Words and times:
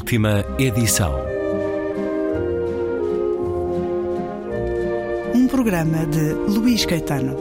Última 0.00 0.42
edição. 0.58 1.14
Um 5.34 5.46
programa 5.46 6.06
de 6.06 6.32
Luís 6.32 6.86
Caetano. 6.86 7.36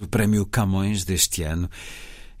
O 0.00 0.08
Prémio 0.08 0.46
Camões 0.46 1.04
deste 1.04 1.42
ano 1.42 1.68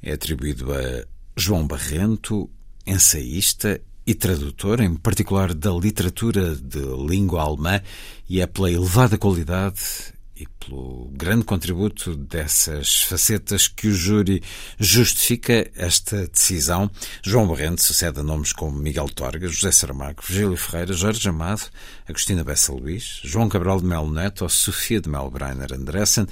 é 0.02 0.14
atribuído 0.14 0.72
a 0.72 1.04
João 1.36 1.66
Barrento, 1.66 2.50
ensaísta 2.86 3.80
e 4.06 4.14
tradutor, 4.14 4.80
em 4.80 4.94
particular 4.94 5.54
da 5.54 5.70
literatura 5.70 6.54
de 6.54 6.80
língua 7.08 7.42
alemã, 7.42 7.80
e 8.28 8.40
é 8.40 8.46
pela 8.46 8.70
elevada 8.70 9.16
qualidade 9.16 10.12
e 10.36 10.46
pelo 10.58 11.10
grande 11.12 11.44
contributo 11.44 12.16
dessas 12.16 13.02
facetas 13.02 13.68
que 13.68 13.86
o 13.86 13.94
júri 13.94 14.42
justifica 14.78 15.70
esta 15.76 16.26
decisão. 16.26 16.90
João 17.22 17.46
Barrento 17.46 17.82
sucede 17.82 18.18
a 18.18 18.22
nomes 18.22 18.52
como 18.52 18.76
Miguel 18.76 19.08
Torga, 19.08 19.46
José 19.46 19.70
Saramago, 19.70 20.22
Virgílio 20.26 20.56
Ferreira, 20.56 20.92
Jorge 20.92 21.28
Amado, 21.28 21.62
Agostina 22.08 22.42
Bessa 22.42 22.72
Luís, 22.72 23.20
João 23.22 23.48
Cabral 23.48 23.80
de 23.80 23.86
Melo 23.86 24.10
Neto 24.10 24.42
ou 24.42 24.48
Sofia 24.48 25.00
de 25.00 25.08
Melo 25.08 25.30
Breiner 25.30 25.72
Andressen. 25.72 26.26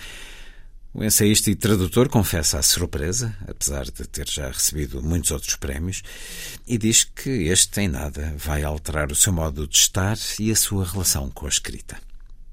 O 0.95 1.03
ensaísta 1.03 1.51
e 1.51 1.55
tradutor 1.55 2.11
confessa 2.11 2.59
a 2.59 2.63
surpresa, 2.63 3.35
apesar 3.49 3.85
de 3.85 4.07
ter 4.07 4.29
já 4.29 4.49
recebido 4.49 5.03
muitos 5.03 5.31
outros 5.31 5.57
prémios, 5.57 6.03
e 6.67 6.77
diz 6.77 7.03
que 7.03 7.31
este 7.31 7.81
em 7.81 7.89
nada 7.89 8.35
vai 8.37 8.63
alterar 8.63 9.11
o 9.11 9.17
seu 9.17 9.33
modo 9.33 9.67
de 9.67 9.75
estar 9.75 10.19
e 10.39 10.51
a 10.51 10.57
sua 10.57 10.85
relação 10.85 11.31
com 11.31 11.47
a 11.47 11.49
escrita. 11.49 11.99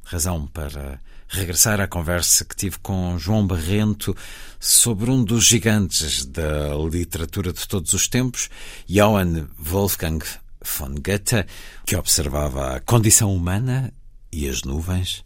Razão 0.06 0.48
para 0.48 1.02
regressar 1.28 1.82
à 1.82 1.88
conversa 1.88 2.46
que 2.46 2.56
tive 2.56 2.80
com 2.80 3.20
João 3.20 3.46
Barrento 3.46 4.16
sobre 4.58 5.12
um 5.12 5.22
dos 5.22 5.44
gigantes 5.44 6.24
da 6.26 6.74
literatura 6.90 7.52
de 7.52 7.68
todos 7.68 7.92
os 7.92 8.08
tempos, 8.08 8.50
Johann 8.88 9.50
Wolfgang 9.60 10.24
von 10.64 10.96
Goethe, 10.96 11.46
que 11.86 11.96
observava 11.98 12.78
a 12.78 12.80
condição 12.80 13.36
humana 13.36 13.94
e 14.32 14.48
as 14.48 14.64
nuvens 14.64 15.24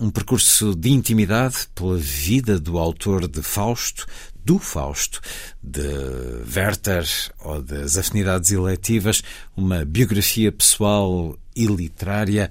um 0.00 0.10
percurso 0.10 0.74
de 0.74 0.90
intimidade 0.90 1.68
pela 1.74 1.96
vida 1.96 2.58
do 2.58 2.78
autor 2.78 3.26
de 3.26 3.42
Fausto, 3.42 4.06
do 4.44 4.58
Fausto, 4.58 5.20
de 5.62 5.82
Werther 6.54 7.06
ou 7.40 7.60
das 7.60 7.98
afinidades 7.98 8.50
eletivas, 8.52 9.22
uma 9.56 9.84
biografia 9.84 10.52
pessoal 10.52 11.36
e 11.54 11.66
literária. 11.66 12.48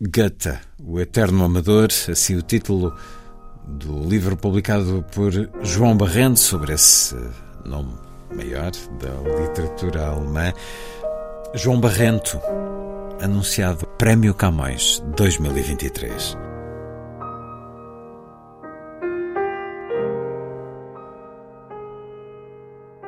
Goethe, 0.00 0.58
o 0.78 1.00
Eterno 1.00 1.44
Amador, 1.44 1.88
assim 2.08 2.36
o 2.36 2.42
título 2.42 2.96
do 3.66 4.08
livro 4.08 4.36
publicado 4.36 5.04
por 5.12 5.32
João 5.62 5.96
Barrendo 5.96 6.38
sobre 6.38 6.74
esse 6.74 7.16
nome 7.64 7.92
maior 8.34 8.70
da 9.00 9.40
literatura 9.40 10.06
alemã. 10.08 10.52
João 11.54 11.80
Barrento, 11.80 12.38
anunciado 13.20 13.86
Prémio 13.98 14.34
Camões 14.34 15.02
2023. 15.16 16.36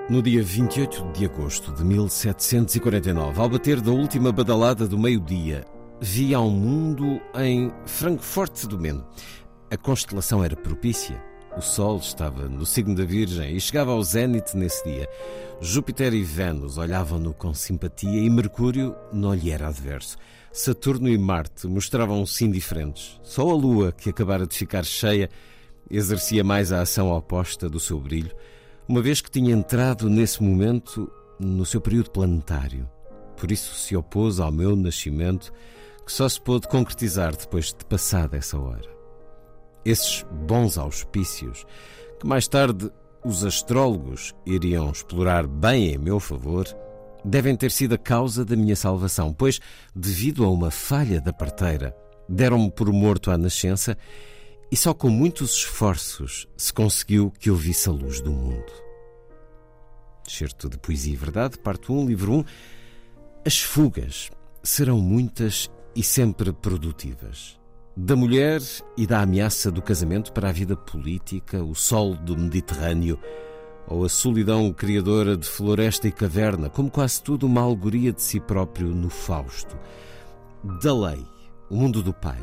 No 0.09 0.23
dia 0.23 0.43
28 0.43 1.13
de 1.13 1.27
agosto 1.27 1.73
de 1.73 1.85
1749, 1.85 3.41
ao 3.41 3.49
bater 3.49 3.81
da 3.81 3.91
última 3.91 4.33
badalada 4.33 4.89
do 4.89 4.99
meio-dia, 4.99 5.67
vi 6.01 6.33
ao 6.33 6.49
mundo 6.49 7.21
em 7.35 7.71
Frankfurt 7.85 8.65
do 8.67 8.79
Meno. 8.79 9.07
A 9.71 9.77
constelação 9.77 10.43
era 10.43 10.57
propícia. 10.57 11.23
O 11.57 11.61
Sol 11.61 11.99
estava 11.99 12.49
no 12.49 12.65
signo 12.65 12.95
da 12.95 13.05
Virgem 13.05 13.57
e 13.57 13.61
chegava 13.61 13.91
ao 13.91 14.03
zénite 14.03 14.57
nesse 14.57 14.85
dia. 14.85 15.09
Júpiter 15.61 16.15
e 16.15 16.23
Vênus 16.23 16.79
olhavam-no 16.79 17.35
com 17.35 17.53
simpatia 17.53 18.21
e 18.21 18.31
Mercúrio 18.31 18.95
não 19.13 19.35
lhe 19.35 19.51
era 19.51 19.69
adverso. 19.69 20.17
Saturno 20.53 21.09
e 21.09 21.19
Marte 21.19 21.67
mostravam-se 21.67 22.45
indiferentes. 22.45 23.19
Só 23.23 23.49
a 23.49 23.55
Lua, 23.55 23.93
que 23.93 24.11
acabara 24.11 24.47
de 24.47 24.57
ficar 24.57 24.85
cheia, 24.85 25.29
exercia 25.91 26.45
mais 26.45 26.73
a 26.73 26.83
ação 26.83 27.11
oposta 27.11 27.69
do 27.69 27.81
seu 27.81 27.99
brilho, 27.99 28.35
uma 28.87 29.03
vez 29.03 29.21
que 29.21 29.31
tinha 29.31 29.53
entrado 29.53 30.09
nesse 30.09 30.43
momento 30.43 31.11
no 31.39 31.65
seu 31.67 31.81
período 31.81 32.11
planetário. 32.11 32.89
Por 33.37 33.51
isso 33.51 33.75
se 33.75 33.97
opôs 33.97 34.41
ao 34.41 34.51
meu 34.51 34.75
nascimento, 34.75 35.53
que 36.05 36.13
só 36.13 36.29
se 36.29 36.41
pôde 36.41 36.69
concretizar 36.69 37.37
depois 37.37 37.67
de 37.67 37.85
passada 37.85 38.37
essa 38.37 38.59
hora. 38.59 38.98
Esses 39.89 40.23
bons 40.31 40.77
auspícios, 40.77 41.65
que 42.21 42.27
mais 42.27 42.47
tarde 42.47 42.91
os 43.25 43.43
astrólogos 43.43 44.35
iriam 44.45 44.91
explorar 44.91 45.47
bem 45.47 45.95
em 45.95 45.97
meu 45.97 46.21
favor, 46.21 46.67
devem 47.25 47.57
ter 47.57 47.71
sido 47.71 47.95
a 47.95 47.99
causa 47.99 48.45
da 48.45 48.55
minha 48.55 48.77
salvação, 48.77 49.33
pois, 49.33 49.59
devido 49.97 50.45
a 50.45 50.51
uma 50.51 50.71
falha 50.71 51.23
da 51.23 51.33
parteira, 51.33 51.97
deram-me 52.29 52.71
por 52.71 52.93
morto 52.93 53.31
à 53.31 53.39
nascença 53.39 53.97
e 54.71 54.77
só 54.77 54.93
com 54.93 55.09
muitos 55.09 55.55
esforços 55.55 56.47
se 56.55 56.71
conseguiu 56.71 57.31
que 57.31 57.49
eu 57.49 57.57
visse 57.57 57.89
a 57.89 57.93
luz 57.93 58.21
do 58.21 58.31
mundo. 58.31 58.71
Certo 60.29 60.69
de 60.69 60.77
Poesia 60.77 61.15
e 61.15 61.17
Verdade, 61.17 61.59
parte 61.59 61.91
1, 61.91 62.07
livro 62.07 62.35
1. 62.35 62.45
As 63.47 63.59
fugas 63.59 64.31
serão 64.63 65.01
muitas 65.01 65.71
e 65.97 66.03
sempre 66.03 66.53
produtivas. 66.53 67.58
Da 68.01 68.15
mulher 68.15 68.63
e 68.97 69.09
da 69.09 69.23
ameaça 69.23 69.73
do 69.73 69.83
casamento 69.83 70.33
para 70.33 70.49
a 70.49 70.53
vida 70.53 70.77
política, 70.77 71.65
o 71.65 71.75
sol 71.75 72.15
do 72.15 72.39
Mediterrâneo, 72.39 73.19
ou 73.89 74.05
a 74.05 74.09
solidão 74.09 74.73
criadora 74.73 75.37
de 75.37 75.49
floresta 75.49 76.07
e 76.07 76.13
caverna, 76.13 76.71
como 76.71 76.89
quase 76.89 77.21
tudo 77.21 77.45
uma 77.45 77.61
alegoria 77.61 78.13
de 78.13 78.23
si 78.23 78.39
próprio 78.39 78.91
no 78.91 79.11
Fausto. 79.11 79.77
Da 80.81 80.95
lei, 80.95 81.27
o 81.69 81.75
mundo 81.75 82.01
do 82.01 82.15
pai, 82.15 82.39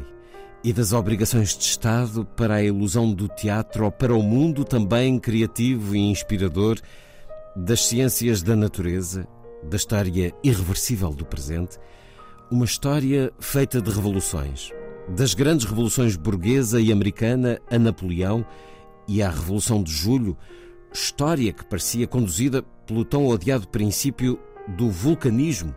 e 0.61 0.73
das 0.73 0.91
obrigações 0.91 1.57
de 1.57 1.63
Estado 1.63 2.25
para 2.25 2.55
a 2.55 2.63
ilusão 2.63 3.13
do 3.13 3.29
teatro 3.29 3.85
ou 3.85 3.91
para 3.91 4.13
o 4.13 4.21
mundo 4.21 4.65
também 4.65 5.17
criativo 5.17 5.95
e 5.95 5.99
inspirador 5.99 6.77
das 7.55 7.85
ciências 7.85 8.43
da 8.43 8.57
natureza, 8.57 9.25
da 9.63 9.77
história 9.77 10.35
irreversível 10.43 11.11
do 11.11 11.25
presente, 11.25 11.77
uma 12.51 12.65
história 12.65 13.31
feita 13.39 13.81
de 13.81 13.89
revoluções, 13.89 14.69
das 15.07 15.33
grandes 15.33 15.65
revoluções 15.65 16.15
burguesa 16.15 16.79
e 16.81 16.91
americana 16.91 17.59
a 17.69 17.77
Napoleão 17.77 18.45
e 19.07 19.21
à 19.21 19.29
Revolução 19.29 19.83
de 19.83 19.91
Julho, 19.91 20.37
história 20.91 21.53
que 21.53 21.65
parecia 21.65 22.07
conduzida 22.07 22.63
pelo 22.87 23.05
tão 23.05 23.27
odiado 23.27 23.67
princípio 23.67 24.39
do 24.67 24.89
vulcanismo 24.89 25.75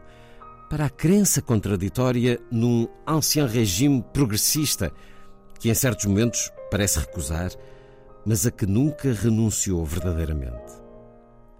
para 0.70 0.86
a 0.86 0.90
crença 0.90 1.42
contraditória 1.42 2.40
num 2.50 2.88
ancien 3.06 3.46
regime 3.46 4.04
progressista 4.12 4.92
que 5.58 5.70
em 5.70 5.74
certos 5.74 6.06
momentos 6.06 6.52
parece 6.70 7.00
recusar, 7.00 7.50
mas 8.24 8.46
a 8.46 8.50
que 8.50 8.66
nunca 8.66 9.12
renunciou 9.12 9.84
verdadeiramente. 9.84 10.72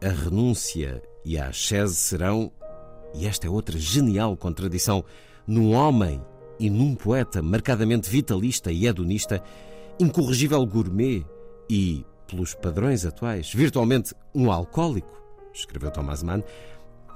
A 0.03 0.09
renúncia 0.09 1.03
e 1.25 1.39
a 1.39 1.49
ascese 1.49 1.97
serão, 1.97 2.53
e 3.15 3.27
esta 3.27 3.47
é 3.47 3.51
outra 3.51 3.79
genial 3.79 4.37
contradição, 4.37 5.05
num 5.47 5.75
homem 5.75 6.23
e 6.59 6.69
num 6.69 6.95
poeta 6.95 7.43
marcadamente 7.43 8.11
vitalista 8.11 8.73
e 8.73 8.87
hedonista, 8.87 9.43
incorrigível 9.99 10.65
gourmet 10.67 11.25
e, 11.69 12.05
pelos 12.27 12.55
padrões 12.55 13.05
atuais, 13.05 13.53
virtualmente 13.53 14.15
um 14.35 14.51
alcoólico, 14.51 15.17
escreveu 15.53 15.91
Thomas 15.91 16.23
Mann, 16.23 16.43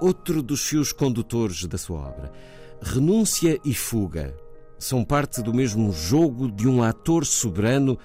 outro 0.00 0.42
dos 0.42 0.66
fios 0.66 0.92
condutores 0.92 1.64
da 1.66 1.78
sua 1.78 2.00
obra. 2.00 2.32
Renúncia 2.80 3.60
e 3.64 3.72
fuga 3.72 4.34
são 4.78 5.04
parte 5.04 5.40
do 5.42 5.54
mesmo 5.54 5.92
jogo 5.92 6.50
de 6.50 6.66
um 6.66 6.82
ator 6.82 7.24
soberano 7.24 7.96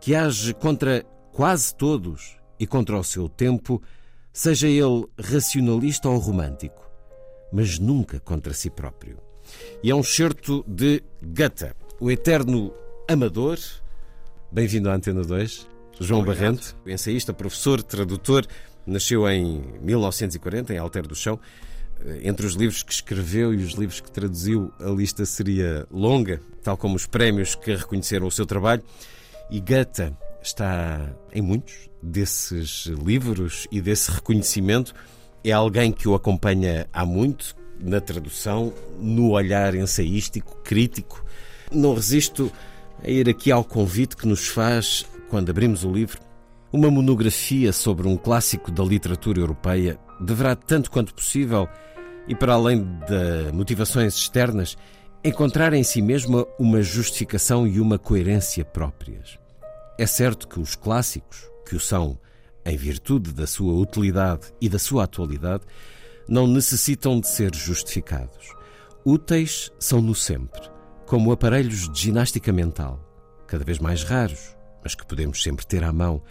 que 0.00 0.14
age 0.14 0.54
contra 0.54 1.04
quase 1.32 1.74
todos 1.74 2.36
e 2.58 2.66
contra 2.66 2.98
o 2.98 3.04
seu 3.04 3.28
tempo, 3.28 3.82
seja 4.32 4.68
ele 4.68 5.06
racionalista 5.18 6.08
ou 6.08 6.18
romântico, 6.18 6.90
mas 7.52 7.78
nunca 7.78 8.18
contra 8.20 8.54
si 8.54 8.70
próprio. 8.70 9.23
E 9.82 9.90
é 9.90 9.94
um 9.94 10.02
certo 10.02 10.64
de 10.66 11.02
Goethe, 11.22 11.72
o 12.00 12.10
eterno 12.10 12.72
amador. 13.08 13.58
Bem-vindo 14.50 14.88
à 14.88 14.94
Antena 14.94 15.22
2, 15.22 15.68
João 16.00 16.20
Obrigado. 16.20 16.56
Barrente, 16.56 16.74
ensaísta, 16.86 17.32
professor, 17.32 17.82
tradutor. 17.82 18.46
Nasceu 18.86 19.28
em 19.28 19.62
1940, 19.80 20.74
em 20.74 20.78
Alter 20.78 21.06
do 21.06 21.14
Chão. 21.14 21.38
Eh, 22.04 22.20
entre 22.24 22.46
os 22.46 22.54
livros 22.54 22.82
que 22.82 22.92
escreveu 22.92 23.54
e 23.54 23.58
os 23.64 23.72
livros 23.72 24.00
que 24.00 24.10
traduziu, 24.10 24.72
a 24.80 24.90
lista 24.90 25.24
seria 25.24 25.86
longa, 25.90 26.40
tal 26.62 26.76
como 26.76 26.96
os 26.96 27.06
prémios 27.06 27.54
que 27.54 27.74
reconheceram 27.74 28.26
o 28.26 28.30
seu 28.30 28.46
trabalho. 28.46 28.82
E 29.50 29.60
Goethe 29.60 30.12
está 30.42 31.14
em 31.32 31.40
muitos 31.40 31.88
desses 32.02 32.86
livros 32.86 33.66
e 33.70 33.80
desse 33.80 34.10
reconhecimento. 34.10 34.94
É 35.42 35.52
alguém 35.52 35.92
que 35.92 36.08
o 36.08 36.14
acompanha 36.14 36.86
há 36.92 37.04
muito, 37.04 37.54
na 37.80 38.00
tradução, 38.00 38.72
no 38.98 39.30
olhar 39.30 39.74
ensaístico, 39.74 40.56
crítico, 40.62 41.24
Não 41.72 41.94
resisto 41.94 42.52
a 43.02 43.10
ir 43.10 43.28
aqui 43.28 43.50
ao 43.50 43.64
convite 43.64 44.16
que 44.16 44.26
nos 44.26 44.46
faz, 44.46 45.06
quando 45.28 45.50
abrimos 45.50 45.84
o 45.84 45.90
livro, 45.90 46.20
uma 46.72 46.90
monografia 46.90 47.72
sobre 47.72 48.06
um 48.06 48.16
clássico 48.16 48.70
da 48.70 48.82
literatura 48.82 49.40
europeia 49.40 49.98
deverá, 50.20 50.54
tanto 50.54 50.90
quanto 50.90 51.14
possível, 51.14 51.68
e 52.26 52.34
para 52.34 52.54
além 52.54 52.82
de 52.82 53.52
motivações 53.52 54.14
externas, 54.14 54.76
encontrar 55.22 55.72
em 55.72 55.82
si 55.82 56.02
mesma 56.02 56.46
uma 56.58 56.82
justificação 56.82 57.66
e 57.66 57.80
uma 57.80 57.98
coerência 57.98 58.64
próprias. 58.64 59.38
É 59.98 60.06
certo 60.06 60.48
que 60.48 60.60
os 60.60 60.74
clássicos, 60.74 61.48
que 61.66 61.76
o 61.76 61.80
são 61.80 62.18
em 62.64 62.76
virtude 62.76 63.32
da 63.32 63.46
sua 63.46 63.74
utilidade 63.74 64.52
e 64.60 64.68
da 64.68 64.78
sua 64.78 65.04
atualidade, 65.04 65.64
não 66.28 66.46
necessitam 66.46 67.20
de 67.20 67.28
ser 67.28 67.54
justificados. 67.54 68.54
Úteis 69.04 69.70
são 69.78 70.00
no 70.00 70.14
sempre, 70.14 70.60
como 71.06 71.32
aparelhos 71.32 71.90
de 71.90 72.00
ginástica 72.00 72.52
mental, 72.52 72.98
cada 73.46 73.64
vez 73.64 73.78
mais 73.78 74.02
raros, 74.02 74.56
mas 74.82 74.94
que 74.94 75.06
podemos 75.06 75.42
sempre 75.42 75.66
ter 75.66 75.84
à 75.84 75.92
mão, 75.92 76.22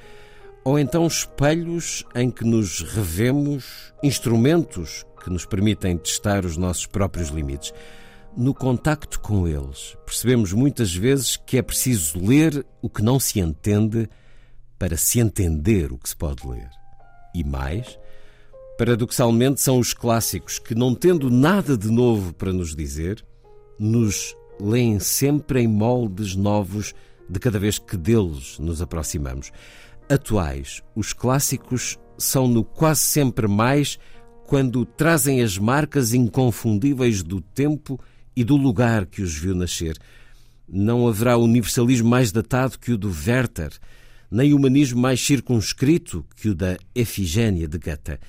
ou 0.64 0.80
então 0.80 1.06
espelhos 1.06 2.06
em 2.16 2.32
que 2.32 2.44
nos 2.44 2.82
revemos, 2.82 3.94
instrumentos 4.02 5.06
que 5.24 5.30
nos 5.30 5.46
permitem 5.46 5.98
testar 5.98 6.46
os 6.46 6.58
nossos 6.58 6.86
próprios 6.86 7.30
limites. 7.30 7.74
No 8.36 8.54
contacto 8.54 9.20
com 9.20 9.48
eles, 9.48 9.96
percebemos 10.06 10.52
muitas 10.54 10.94
vezes 10.94 11.38
que 11.38 11.58
é 11.58 11.62
preciso 11.62 12.20
ler 12.20 12.66
o 12.82 12.90
que 12.90 13.02
não 13.02 13.20
se 13.20 13.40
entende 13.40 14.10
para 14.80 14.98
se 14.98 15.20
entender 15.20 15.92
o 15.92 15.98
que 15.98 16.10
se 16.10 16.16
pode 16.16 16.48
ler. 16.48 16.70
E 17.34 17.44
mais, 17.44 17.98
paradoxalmente, 18.78 19.62
são 19.62 19.80
os 19.80 19.94
clássicos 19.94 20.60
que, 20.60 20.76
não 20.76 20.96
tendo 20.96 21.30
nada 21.30 21.78
de 21.78 21.90
novo 21.90 22.34
para 22.34 22.54
nos 22.54 22.76
dizer, 22.76 23.24
nos 23.80 24.36
leem 24.60 25.00
sempre 25.00 25.62
em 25.62 25.68
moldes 25.68 26.36
novos 26.36 26.94
de 27.30 27.40
cada 27.40 27.60
vez 27.60 27.80
que 27.80 27.98
deles 27.98 28.58
nos 28.60 28.82
aproximamos 28.82 29.52
atuais. 30.10 30.82
Os 30.96 31.14
clássicos 31.14 31.98
são 32.18 32.48
no 32.48 32.64
quase 32.64 33.02
sempre 33.02 33.48
mais 33.48 33.98
quando 34.46 34.86
trazem 34.86 35.42
as 35.42 35.58
marcas 35.58 36.14
inconfundíveis 36.14 37.24
do 37.24 37.42
tempo 37.42 38.00
e 38.36 38.44
do 38.44 38.56
lugar 38.56 39.06
que 39.06 39.22
os 39.22 39.36
viu 39.36 39.56
nascer. 39.56 39.98
Não 40.68 41.08
haverá 41.08 41.38
universalismo 41.38 42.10
mais 42.10 42.32
datado 42.32 42.78
que 42.80 42.92
o 42.92 42.98
do 42.98 43.10
Werther, 43.10 43.72
nem 44.30 44.54
humanismo 44.54 45.00
mais 45.02 45.24
circunscrito 45.24 46.26
que 46.36 46.50
o 46.50 46.56
da 46.56 46.78
Efigênia 46.96 47.68
de 47.68 47.78
Goethe. 47.78 48.20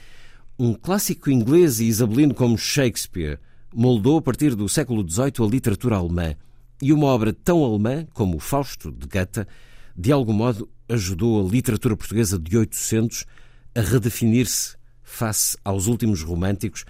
Um 0.57 0.73
clássico 0.73 1.31
inglês 1.31 1.81
e 1.81 1.87
isabelino 1.87 2.33
como 2.33 2.57
Shakespeare 2.57 3.41
moldou 3.75 4.19
a 4.19 4.23
partir 4.23 4.55
do 4.55 4.69
século 4.69 5.05
XVIII 5.09 5.33
a 5.41 5.51
literatura 5.51 5.97
alemã, 5.97 6.37
e 6.81 6.93
uma 6.93 7.09
obra 7.09 7.33
tão 7.33 7.65
alemã 7.65 8.07
como 8.13 8.37
o 8.37 8.41
Fausto 8.41 8.93
de 8.93 9.09
Goethe, 9.09 9.49
de 9.97 10.13
algum 10.13 10.33
modo 10.33 10.69
ajudou 10.89 11.45
a 11.45 11.51
literatura 11.51 11.97
portuguesa 11.97 12.39
de 12.39 12.57
800 12.57 13.27
a 13.75 13.81
redefinir-se 13.81 14.77
face 15.03 15.59
aos 15.65 15.89
últimos 15.89 16.23
românticos, 16.23 16.85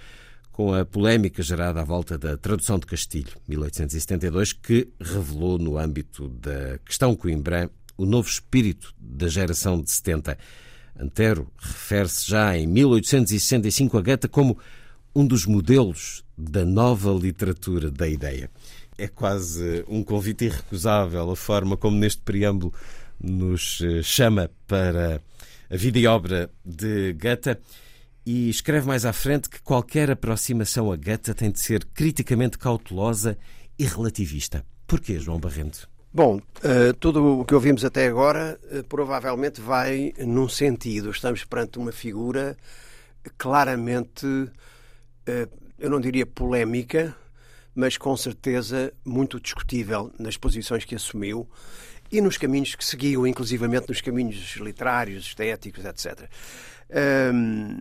com 0.52 0.75
a 0.75 0.84
polémica 0.84 1.43
gerada 1.43 1.81
à 1.81 1.84
volta 1.84 2.19
da 2.19 2.37
tradução 2.37 2.78
de 2.78 2.84
Castilho, 2.84 3.32
1872, 3.49 4.52
que 4.52 4.88
revelou 5.00 5.58
no 5.58 5.78
âmbito 5.78 6.28
da 6.28 6.78
questão 6.84 7.16
Coimbra 7.16 7.70
o 7.96 8.05
novo 8.05 8.28
espírito 8.28 8.94
da 8.99 9.26
geração 9.26 9.81
de 9.81 9.90
70. 9.90 10.37
Antero 10.99 11.50
refere-se 11.58 12.29
já 12.31 12.56
em 12.56 12.67
1865 12.67 13.99
a 13.99 14.00
Goethe 14.02 14.29
como 14.29 14.58
um 15.14 15.26
dos 15.26 15.46
modelos 15.46 16.25
da 16.37 16.64
nova 16.64 17.12
literatura 17.12 17.91
da 17.91 18.08
ideia. 18.08 18.50
É 18.96 19.08
quase 19.08 19.85
um 19.88 20.02
convite 20.02 20.44
irrecusável 20.44 21.31
a 21.31 21.37
forma 21.37 21.76
como 21.76 21.96
neste 21.96 22.23
preâmbulo 22.23 22.73
nos 23.20 23.81
eh, 23.81 24.02
chama 24.02 24.50
para 24.67 25.20
a 25.70 25.76
vida 25.76 25.99
e 25.99 26.06
obra 26.06 26.50
de 26.64 27.12
Goethe 27.14 27.56
e 28.26 28.49
escreve 28.49 28.87
mais 28.87 29.05
à 29.05 29.12
frente 29.12 29.49
que 29.49 29.61
qualquer 29.62 30.11
aproximação 30.11 30.90
a 30.90 30.97
Goethe 30.97 31.35
tem 31.35 31.50
de 31.50 31.61
ser 31.61 31.85
criticamente 31.87 32.58
cautelosa 32.58 33.37
e 33.79 33.85
relativista. 33.85 34.64
Porquê, 34.87 35.19
João 35.19 35.38
Barrento? 35.38 35.88
Bom, 36.16 36.37
uh, 36.37 36.94
tudo 37.00 37.40
o 37.40 37.44
que 37.44 37.56
ouvimos 37.56 37.84
até 37.84 38.06
agora 38.06 38.56
uh, 38.70 38.84
provavelmente 38.84 39.61
vai 39.61 40.14
num 40.16 40.49
sentido. 40.49 41.11
Estamos 41.11 41.43
perante 41.43 41.76
uma 41.76 41.90
figura 41.90 42.56
claramente, 43.37 44.25
uh, 44.25 44.52
eu 45.76 45.90
não 45.90 46.00
diria 46.00 46.25
polémica, 46.25 47.16
mas 47.75 47.99
com 47.99 48.16
certeza 48.16 48.93
muito 49.05 49.40
discutível 49.40 50.12
nas 50.16 50.37
posições 50.37 50.84
que 50.84 50.94
assumiu 50.94 51.49
e 52.12 52.20
nos 52.20 52.38
caminhos 52.38 52.76
que 52.76 52.84
seguiu, 52.84 53.26
inclusivamente 53.26 53.88
nos 53.88 54.00
caminhos 54.00 54.55
literários, 54.61 55.26
estéticos, 55.26 55.84
etc. 55.84 56.31
Um, 57.34 57.81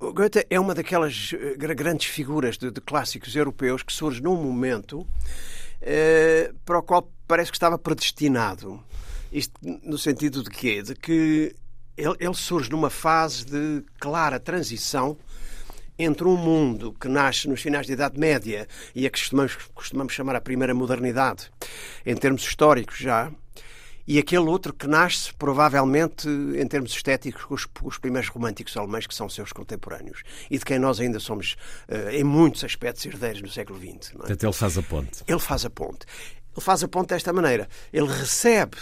Goethe 0.00 0.44
é 0.50 0.58
uma 0.58 0.74
daquelas 0.74 1.34
eh, 1.34 1.74
grandes 1.74 2.06
figuras 2.06 2.56
de, 2.56 2.70
de 2.70 2.80
clássicos 2.80 3.36
europeus 3.36 3.82
que 3.82 3.92
surge 3.92 4.22
num 4.22 4.34
momento 4.34 5.06
para 6.64 6.78
o 6.78 6.82
qual 6.82 7.10
parece 7.26 7.50
que 7.50 7.56
estava 7.56 7.78
predestinado. 7.78 8.82
Isto 9.32 9.54
no 9.62 9.96
sentido 9.96 10.42
de 10.42 10.50
quê? 10.50 10.82
De 10.82 10.94
que 10.94 11.54
ele, 11.96 12.14
ele 12.18 12.34
surge 12.34 12.70
numa 12.70 12.90
fase 12.90 13.44
de 13.44 13.84
clara 13.98 14.40
transição 14.40 15.16
entre 15.98 16.26
um 16.26 16.36
mundo 16.36 16.94
que 16.98 17.08
nasce 17.08 17.46
nos 17.46 17.60
finais 17.60 17.86
da 17.86 17.92
Idade 17.92 18.18
Média 18.18 18.66
e 18.94 19.06
a 19.06 19.10
que 19.10 19.20
costumamos, 19.20 19.54
costumamos 19.74 20.12
chamar 20.14 20.34
a 20.34 20.40
primeira 20.40 20.74
modernidade, 20.74 21.50
em 22.06 22.16
termos 22.16 22.42
históricos 22.42 22.96
já, 22.98 23.30
e 24.10 24.18
aquele 24.18 24.48
outro 24.48 24.74
que 24.74 24.88
nasce, 24.88 25.32
provavelmente, 25.34 26.28
em 26.28 26.66
termos 26.66 26.90
estéticos, 26.90 27.44
com 27.44 27.54
os, 27.54 27.68
os, 27.84 27.96
primeiros 27.96 28.28
românticos 28.28 28.76
alemães, 28.76 29.06
que 29.06 29.14
são 29.14 29.28
seus 29.28 29.52
contemporâneos, 29.52 30.24
e 30.50 30.58
de 30.58 30.64
quem 30.64 30.80
nós 30.80 30.98
ainda 30.98 31.20
somos, 31.20 31.56
uh, 31.88 32.10
em 32.10 32.24
muitos 32.24 32.64
aspectos, 32.64 33.06
herdeiros 33.06 33.40
no 33.40 33.48
século 33.48 33.78
XX. 33.78 34.12
É? 34.28 34.32
Até 34.32 34.46
ele 34.46 34.52
faz 34.52 34.76
a 34.76 34.82
ponte. 34.82 35.22
Ele 35.28 35.38
faz 35.38 35.64
a 35.64 35.70
ponte. 35.70 36.06
Ele 36.56 36.60
faz 36.60 36.82
a 36.82 36.88
ponte 36.88 37.10
desta 37.10 37.32
maneira. 37.32 37.68
Ele 37.92 38.08
recebe 38.08 38.76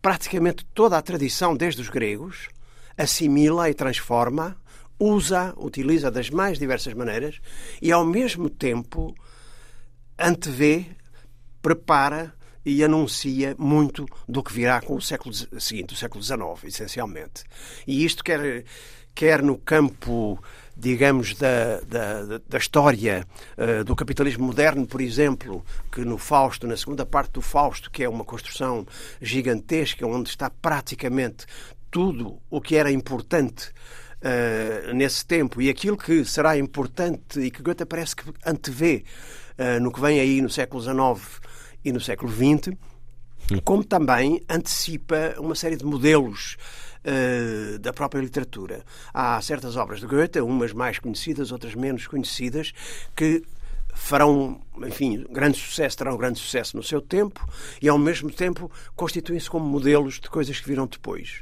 praticamente 0.00 0.64
toda 0.72 0.96
a 0.96 1.02
tradição, 1.02 1.54
desde 1.54 1.82
os 1.82 1.90
gregos, 1.90 2.48
assimila 2.96 3.68
e 3.68 3.74
transforma, 3.74 4.56
usa, 4.98 5.52
utiliza 5.58 6.10
das 6.10 6.30
mais 6.30 6.58
diversas 6.58 6.94
maneiras 6.94 7.38
e, 7.82 7.92
ao 7.92 8.06
mesmo 8.06 8.48
tempo, 8.48 9.14
antevê, 10.18 10.86
prepara 11.60 12.32
e 12.64 12.84
anuncia 12.84 13.54
muito 13.58 14.06
do 14.28 14.42
que 14.42 14.52
virá 14.52 14.80
com 14.80 14.94
o 14.94 15.02
século 15.02 15.34
seguinte, 15.34 15.94
o 15.94 15.96
século 15.96 16.22
XIX, 16.22 16.64
essencialmente. 16.64 17.44
E 17.86 18.04
isto 18.04 18.22
quer, 18.22 18.64
quer 19.14 19.42
no 19.42 19.56
campo 19.58 20.38
digamos, 20.80 21.34
da, 21.34 21.80
da, 21.80 22.38
da 22.48 22.58
história 22.58 23.26
uh, 23.58 23.84
do 23.84 23.94
capitalismo 23.94 24.46
moderno, 24.46 24.86
por 24.86 25.02
exemplo, 25.02 25.64
que 25.92 26.00
no 26.00 26.16
Fausto, 26.16 26.66
na 26.66 26.76
segunda 26.76 27.04
parte 27.04 27.32
do 27.32 27.42
Fausto, 27.42 27.90
que 27.90 28.02
é 28.02 28.08
uma 28.08 28.24
construção 28.24 28.86
gigantesca, 29.20 30.06
onde 30.06 30.30
está 30.30 30.48
praticamente 30.48 31.44
tudo 31.90 32.40
o 32.48 32.62
que 32.62 32.76
era 32.76 32.90
importante 32.90 33.68
uh, 34.22 34.94
nesse 34.94 35.26
tempo 35.26 35.60
e 35.60 35.68
aquilo 35.68 35.98
que 35.98 36.24
será 36.24 36.56
importante 36.56 37.40
e 37.40 37.50
que 37.50 37.62
Goethe 37.62 37.84
parece 37.84 38.16
que 38.16 38.32
antevê 38.46 39.04
uh, 39.58 39.80
no 39.82 39.92
que 39.92 40.00
vem 40.00 40.18
aí 40.18 40.40
no 40.40 40.48
século 40.48 40.82
XIX 40.82 41.40
e 41.84 41.92
no 41.92 42.00
século 42.00 42.30
XX, 42.30 42.76
como 43.64 43.84
também 43.84 44.40
antecipa 44.48 45.34
uma 45.38 45.54
série 45.54 45.76
de 45.76 45.84
modelos 45.84 46.56
uh, 47.04 47.78
da 47.78 47.92
própria 47.92 48.20
literatura. 48.20 48.84
Há 49.12 49.40
certas 49.40 49.76
obras 49.76 50.00
de 50.00 50.06
Goethe, 50.06 50.40
umas 50.40 50.72
mais 50.72 50.98
conhecidas, 50.98 51.50
outras 51.50 51.74
menos 51.74 52.06
conhecidas, 52.06 52.72
que 53.16 53.42
farão, 53.94 54.60
enfim, 54.86 55.26
grande 55.30 55.58
sucesso, 55.58 55.96
terão 55.96 56.16
grande 56.16 56.38
sucesso 56.38 56.76
no 56.76 56.82
seu 56.82 57.00
tempo 57.00 57.46
e, 57.82 57.88
ao 57.88 57.98
mesmo 57.98 58.30
tempo, 58.30 58.70
constituem-se 58.94 59.50
como 59.50 59.66
modelos 59.66 60.20
de 60.20 60.28
coisas 60.28 60.58
que 60.60 60.68
virão 60.68 60.86
depois. 60.86 61.40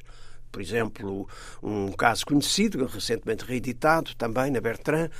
Por 0.50 0.62
exemplo, 0.62 1.28
um 1.62 1.92
caso 1.92 2.24
conhecido, 2.24 2.86
recentemente 2.86 3.44
reeditado 3.44 4.14
também 4.14 4.50
na 4.50 4.60
Bertrand, 4.60 5.10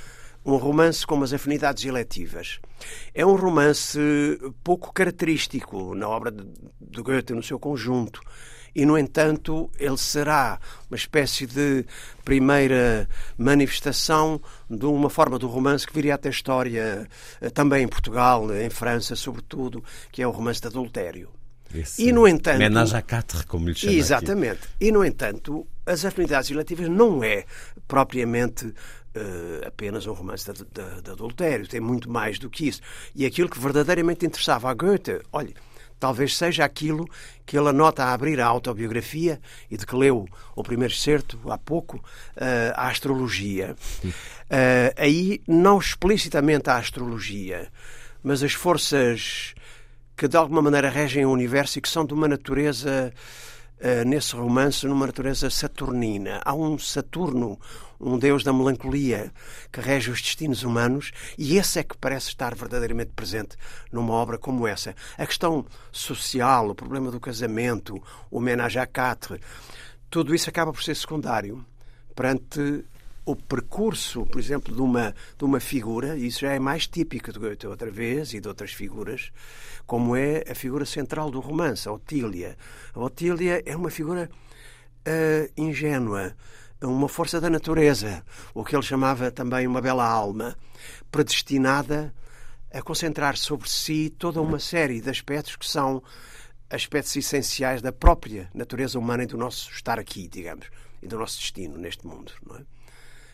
um 0.45 0.55
romance 0.55 1.05
com 1.05 1.15
umas 1.15 1.33
afinidades 1.33 1.85
eletivas. 1.85 2.59
É 3.13 3.25
um 3.25 3.35
romance 3.35 3.99
pouco 4.63 4.93
característico 4.93 5.93
na 5.95 6.07
obra 6.07 6.31
de 6.31 7.01
Goethe 7.01 7.33
no 7.33 7.43
seu 7.43 7.59
conjunto. 7.59 8.21
E, 8.73 8.85
no 8.85 8.97
entanto, 8.97 9.69
ele 9.79 9.97
será 9.97 10.59
uma 10.89 10.95
espécie 10.95 11.45
de 11.45 11.85
primeira 12.23 13.09
manifestação 13.37 14.39
de 14.69 14.85
uma 14.85 15.09
forma 15.09 15.39
do 15.39 15.47
romance 15.47 15.87
que 15.87 15.93
viria 15.93 16.15
a 16.15 16.17
ter 16.17 16.29
história 16.29 17.07
eh, 17.41 17.49
também 17.49 17.83
em 17.83 17.87
Portugal, 17.87 18.53
em 18.55 18.69
França, 18.69 19.15
sobretudo, 19.15 19.83
que 20.11 20.21
é 20.21 20.27
o 20.27 20.31
romance 20.31 20.61
de 20.61 20.67
adultério. 20.67 21.29
Esse 21.73 22.07
e, 22.07 22.11
no 22.11 22.27
entanto. 22.27 22.57
Menage 22.57 22.95
à 22.95 23.01
quatre, 23.01 23.45
como 23.45 23.69
lhe 23.69 23.75
chama 23.75 23.93
Exatamente. 23.93 24.63
Aqui. 24.63 24.87
E, 24.87 24.91
no 24.91 25.05
entanto, 25.05 25.67
as 25.85 26.03
afinidades 26.03 26.49
relativas 26.49 26.89
não 26.89 27.23
é 27.23 27.45
propriamente 27.87 28.73
Uh, 29.15 29.65
apenas 29.65 30.05
um 30.05 30.13
romance 30.13 30.53
de, 30.53 30.63
de, 30.63 31.01
de, 31.01 31.11
adultério, 31.11 31.67
tem 31.67 31.79
muito 31.79 32.09
mais 32.09 32.37
do 32.37 32.47
que 32.47 32.67
isso. 32.67 32.79
E 33.15 33.25
aquilo 33.25 33.49
que 33.49 33.59
verdadeiramente 33.59 34.23
interessava 34.23 34.69
a 34.69 34.73
Goethe, 34.73 35.19
olha, 35.33 35.53
talvez 35.99 36.37
seja 36.37 36.63
aquilo 36.63 37.07
que 37.45 37.57
ele 37.57 37.69
anota 37.69 38.03
a 38.03 38.13
abrir 38.13 38.39
a 38.39 38.45
autobiografia 38.45 39.41
e 39.69 39.77
de 39.77 39.85
que 39.85 39.95
leu 39.95 40.27
o 40.55 40.63
primeiro 40.63 40.93
excerto 40.93 41.39
há 41.51 41.57
pouco, 41.57 41.97
uh, 41.97 42.73
a 42.75 42.87
astrologia. 42.87 43.75
Uh, 44.03 44.93
aí, 44.95 45.41
não 45.47 45.77
explicitamente 45.77 46.69
a 46.69 46.77
astrologia, 46.77 47.67
mas 48.23 48.41
as 48.43 48.53
forças 48.53 49.53
que 50.15 50.27
de 50.27 50.35
alguma 50.35 50.61
maneira 50.61 50.89
regem 50.89 51.25
o 51.25 51.31
universo 51.31 51.79
e 51.79 51.81
que 51.81 51.87
são 51.87 52.05
de 52.05 52.13
uma 52.13 52.27
natureza, 52.27 53.13
uh, 53.79 54.07
nesse 54.07 54.35
romance, 54.35 54.85
numa 54.85 55.05
natureza 55.05 55.49
saturnina. 55.49 56.41
Há 56.43 56.53
um 56.53 56.77
Saturno, 56.77 57.59
um 57.99 58.17
deus 58.17 58.43
da 58.43 58.53
melancolia 58.53 59.31
que 59.71 59.81
rege 59.81 60.09
os 60.09 60.21
destinos 60.21 60.63
humanos 60.63 61.11
e 61.37 61.57
esse 61.57 61.79
é 61.79 61.83
que 61.83 61.97
parece 61.97 62.29
estar 62.29 62.55
verdadeiramente 62.55 63.11
presente 63.15 63.57
numa 63.91 64.13
obra 64.13 64.37
como 64.37 64.67
essa. 64.67 64.95
A 65.17 65.25
questão 65.25 65.65
social, 65.91 66.69
o 66.69 66.75
problema 66.75 67.11
do 67.11 67.19
casamento, 67.19 68.01
o 68.31 68.39
ménage 68.39 68.79
à 68.79 68.87
quatre, 68.87 69.39
tudo 70.09 70.33
isso 70.33 70.49
acaba 70.49 70.71
por 70.71 70.81
ser 70.81 70.95
secundário 70.95 71.63
perante 72.15 72.83
o 73.25 73.35
percurso, 73.35 74.25
por 74.25 74.39
exemplo, 74.39 74.73
de 74.73 74.81
uma, 74.81 75.13
de 75.37 75.45
uma 75.45 75.59
figura, 75.59 76.17
e 76.17 76.27
isso 76.27 76.39
já 76.39 76.51
é 76.51 76.59
mais 76.59 76.87
típico 76.87 77.31
de 77.31 77.37
Goethe 77.37 77.67
outra 77.67 77.91
vez 77.91 78.33
e 78.33 78.39
de 78.39 78.47
outras 78.47 78.71
figuras, 78.71 79.31
como 79.85 80.15
é 80.15 80.43
a 80.49 80.55
figura 80.55 80.83
central 80.83 81.29
do 81.29 81.39
romance, 81.39 81.87
a 81.87 81.91
Otília. 81.91 82.57
A 82.93 82.99
Otília 82.99 83.61
é 83.65 83.75
uma 83.75 83.91
figura 83.91 84.29
uh, 85.07 85.51
ingênua, 85.55 86.35
uma 86.81 87.09
força 87.09 87.41
da 87.41 87.49
natureza, 87.49 88.23
o 88.53 88.63
que 88.63 88.75
ele 88.75 88.83
chamava 88.83 89.31
também 89.31 89.67
uma 89.67 89.81
bela 89.81 90.05
alma, 90.05 90.57
predestinada 91.11 92.13
a 92.71 92.81
concentrar 92.81 93.35
sobre 93.35 93.69
si 93.69 94.09
toda 94.09 94.41
uma 94.41 94.59
série 94.59 95.01
de 95.01 95.09
aspectos 95.09 95.55
que 95.55 95.67
são 95.67 96.01
aspectos 96.69 97.15
essenciais 97.15 97.81
da 97.81 97.91
própria 97.91 98.49
natureza 98.53 98.99
humana 98.99 99.23
e 99.23 99.27
do 99.27 99.37
nosso 99.37 99.71
estar 99.71 99.99
aqui, 99.99 100.27
digamos, 100.27 100.67
e 101.01 101.07
do 101.07 101.17
nosso 101.17 101.39
destino 101.39 101.77
neste 101.77 102.05
mundo. 102.05 102.31
Não 102.45 102.57
é? 102.57 102.61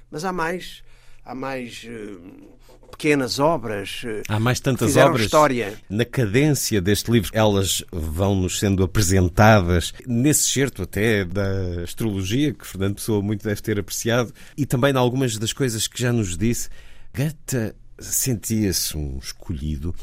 Mas 0.09 0.23
há 0.23 0.31
mais, 0.31 0.83
há 1.25 1.33
mais 1.33 1.85
uh, 1.85 2.89
pequenas 2.91 3.39
obras. 3.39 4.03
Uh, 4.03 4.21
há 4.29 4.39
mais 4.39 4.59
tantas 4.59 4.95
obras. 4.95 5.25
História. 5.25 5.73
Na 5.89 6.05
cadência 6.05 6.79
deste 6.79 7.11
livro, 7.11 7.31
elas 7.33 7.83
vão-nos 7.91 8.59
sendo 8.59 8.83
apresentadas 8.83 9.93
nesse 10.05 10.49
certo 10.49 10.83
até 10.83 11.25
da 11.25 11.81
astrologia, 11.83 12.53
que 12.53 12.65
Fernando 12.65 12.95
Pessoa 12.95 13.21
muito 13.21 13.43
deve 13.43 13.61
ter 13.61 13.79
apreciado, 13.79 14.31
e 14.55 14.65
também 14.65 14.93
em 14.93 14.97
algumas 14.97 15.37
das 15.37 15.51
coisas 15.51 15.87
que 15.87 15.99
já 16.01 16.13
nos 16.13 16.37
disse. 16.37 16.69
Goethe 17.13 17.73
sentia-se 17.99 18.97
um 18.97 19.17
escolhido. 19.17 19.95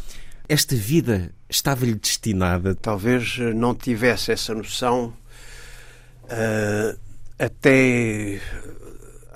Esta 0.49 0.75
vida 0.75 1.33
estava-lhe 1.49 1.95
destinada? 1.95 2.75
Talvez 2.75 3.37
eh, 3.39 3.55
não 3.55 3.75
tivesse 3.75 4.33
essa 4.33 4.55
noção 4.55 5.15
uh, 6.25 6.99
até 7.39 8.41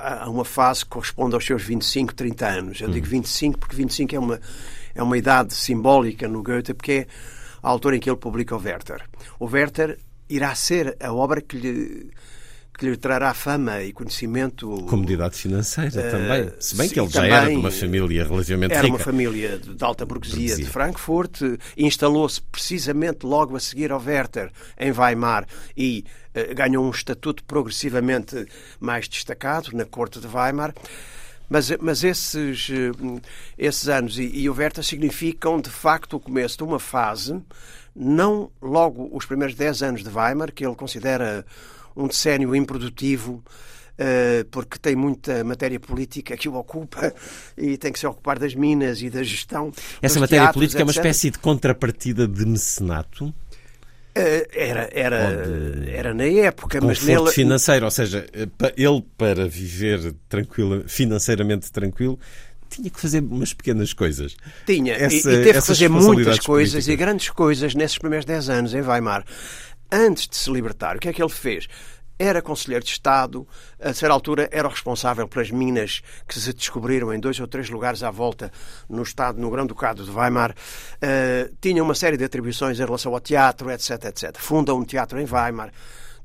a 0.06 0.30
uma 0.30 0.44
fase 0.44 0.84
que 0.84 0.90
corresponde 0.90 1.34
aos 1.34 1.44
seus 1.44 1.62
25, 1.62 2.14
30 2.14 2.46
anos. 2.46 2.80
Eu 2.80 2.88
digo 2.88 3.06
25 3.06 3.58
porque 3.58 3.74
25 3.74 4.14
é 4.14 4.18
uma, 4.18 4.40
é 4.94 5.02
uma 5.02 5.18
idade 5.18 5.52
simbólica 5.52 6.28
no 6.28 6.42
Goethe, 6.42 6.72
porque 6.72 6.92
é 6.92 7.06
a 7.60 7.68
altura 7.68 7.96
em 7.96 8.00
que 8.00 8.08
ele 8.08 8.16
publica 8.16 8.54
o 8.54 8.60
Werther. 8.60 9.02
O 9.40 9.46
Werther 9.46 9.98
irá 10.28 10.54
ser 10.54 10.96
a 11.00 11.12
obra 11.12 11.40
que 11.40 11.56
lhe, 11.56 12.10
que 12.76 12.84
lhe 12.84 12.96
trará 12.96 13.32
fama 13.32 13.82
e 13.82 13.92
conhecimento. 13.92 14.68
Comodidade 14.88 15.36
financeira 15.36 16.08
uh, 16.08 16.10
também. 16.10 16.52
Se 16.60 16.76
bem 16.76 16.88
que 16.88 17.00
ele 17.00 17.08
já 17.08 17.26
era 17.26 17.48
de 17.48 17.56
uma 17.56 17.70
família 17.70 18.24
relativamente 18.24 18.72
era 18.72 18.82
rica. 18.82 18.94
Era 18.94 18.96
uma 18.96 19.04
família 19.04 19.58
de 19.58 19.84
alta 19.84 20.04
burguesia, 20.04 20.38
burguesia. 20.38 20.64
de 20.64 20.70
Frankfurt. 20.70 21.40
Instalou-se 21.76 22.40
precisamente 22.42 23.24
logo 23.24 23.56
a 23.56 23.60
seguir 23.60 23.90
ao 23.90 24.00
Werther 24.00 24.50
em 24.78 24.92
Weimar 24.92 25.46
e 25.76 26.04
uh, 26.34 26.54
ganhou 26.54 26.84
um 26.84 26.90
estatuto 26.90 27.42
progressivamente 27.44 28.46
mais 28.78 29.08
destacado 29.08 29.70
na 29.72 29.84
corte 29.86 30.20
de 30.20 30.26
Weimar. 30.26 30.74
Mas, 31.48 31.70
mas 31.80 32.02
esses, 32.02 32.68
eh, 32.70 33.20
esses 33.56 33.88
anos 33.88 34.18
e, 34.18 34.24
e 34.24 34.50
o 34.50 34.54
Werther 34.54 34.82
significam, 34.82 35.60
de 35.60 35.70
facto, 35.70 36.16
o 36.16 36.20
começo 36.20 36.58
de 36.58 36.64
uma 36.64 36.80
fase, 36.80 37.40
não 37.94 38.50
logo 38.60 39.08
os 39.12 39.24
primeiros 39.24 39.54
10 39.54 39.82
anos 39.82 40.02
de 40.02 40.10
Weimar, 40.10 40.52
que 40.52 40.66
ele 40.66 40.74
considera 40.74 41.46
um 41.96 42.06
decénio 42.06 42.54
improdutivo, 42.54 43.42
Uh, 43.98 44.44
porque 44.50 44.78
tem 44.78 44.94
muita 44.94 45.42
matéria 45.42 45.80
política 45.80 46.36
que 46.36 46.50
o 46.50 46.54
ocupa 46.54 47.14
e 47.56 47.78
tem 47.78 47.90
que 47.90 47.98
se 47.98 48.06
ocupar 48.06 48.38
das 48.38 48.54
minas 48.54 49.00
e 49.00 49.08
da 49.08 49.22
gestão. 49.22 49.72
Essa 50.02 50.20
matéria 50.20 50.44
teatros, 50.44 50.54
política 50.54 50.82
etc. 50.82 50.82
é 50.82 50.84
uma 50.84 50.90
espécie 50.90 51.30
de 51.30 51.38
contrapartida 51.38 52.28
de 52.28 52.44
mecenato? 52.44 53.24
Uh, 53.24 54.44
era, 54.52 54.90
era, 54.92 55.46
de, 55.46 55.90
era 55.90 56.12
na 56.12 56.24
época, 56.24 56.78
mas 56.82 57.02
nele. 57.04 57.30
financeiro, 57.30 57.86
ou 57.86 57.90
seja, 57.90 58.26
ele 58.76 59.02
para 59.16 59.48
viver 59.48 60.14
tranquilo, 60.28 60.84
financeiramente 60.86 61.72
tranquilo, 61.72 62.20
tinha 62.68 62.90
que 62.90 63.00
fazer 63.00 63.22
umas 63.22 63.54
pequenas 63.54 63.94
coisas. 63.94 64.36
Tinha, 64.66 64.92
Essa, 64.92 65.30
e, 65.30 65.34
e 65.36 65.44
teve 65.44 65.52
que 65.54 65.66
fazer 65.66 65.88
muitas 65.88 66.38
coisas 66.40 66.72
políticas. 66.72 66.88
e 66.88 66.96
grandes 66.96 67.30
coisas 67.30 67.74
nesses 67.74 67.96
primeiros 67.96 68.26
10 68.26 68.50
anos 68.50 68.74
em 68.74 68.82
Weimar 68.82 69.24
antes 69.90 70.28
de 70.28 70.36
se 70.36 70.50
libertar, 70.50 70.96
o 70.96 70.98
que 70.98 71.08
é 71.08 71.12
que 71.12 71.22
ele 71.22 71.30
fez? 71.30 71.68
Era 72.18 72.40
conselheiro 72.40 72.82
de 72.82 72.90
Estado, 72.90 73.46
a 73.78 73.92
certa 73.92 74.14
altura 74.14 74.48
era 74.50 74.66
o 74.66 74.70
responsável 74.70 75.28
pelas 75.28 75.50
minas 75.50 76.02
que 76.26 76.40
se 76.40 76.50
descobriram 76.52 77.12
em 77.12 77.20
dois 77.20 77.38
ou 77.38 77.46
três 77.46 77.68
lugares 77.68 78.02
à 78.02 78.10
volta 78.10 78.50
no 78.88 79.02
Estado, 79.02 79.38
no 79.38 79.50
Grão-Ducado 79.50 80.02
de 80.02 80.10
Weimar. 80.10 80.52
Uh, 80.52 81.54
tinha 81.60 81.82
uma 81.82 81.94
série 81.94 82.16
de 82.16 82.24
atribuições 82.24 82.80
em 82.80 82.84
relação 82.84 83.12
ao 83.12 83.20
teatro, 83.20 83.70
etc, 83.70 84.04
etc. 84.06 84.36
Funda 84.38 84.74
um 84.74 84.82
teatro 84.82 85.20
em 85.20 85.26
Weimar. 85.30 85.70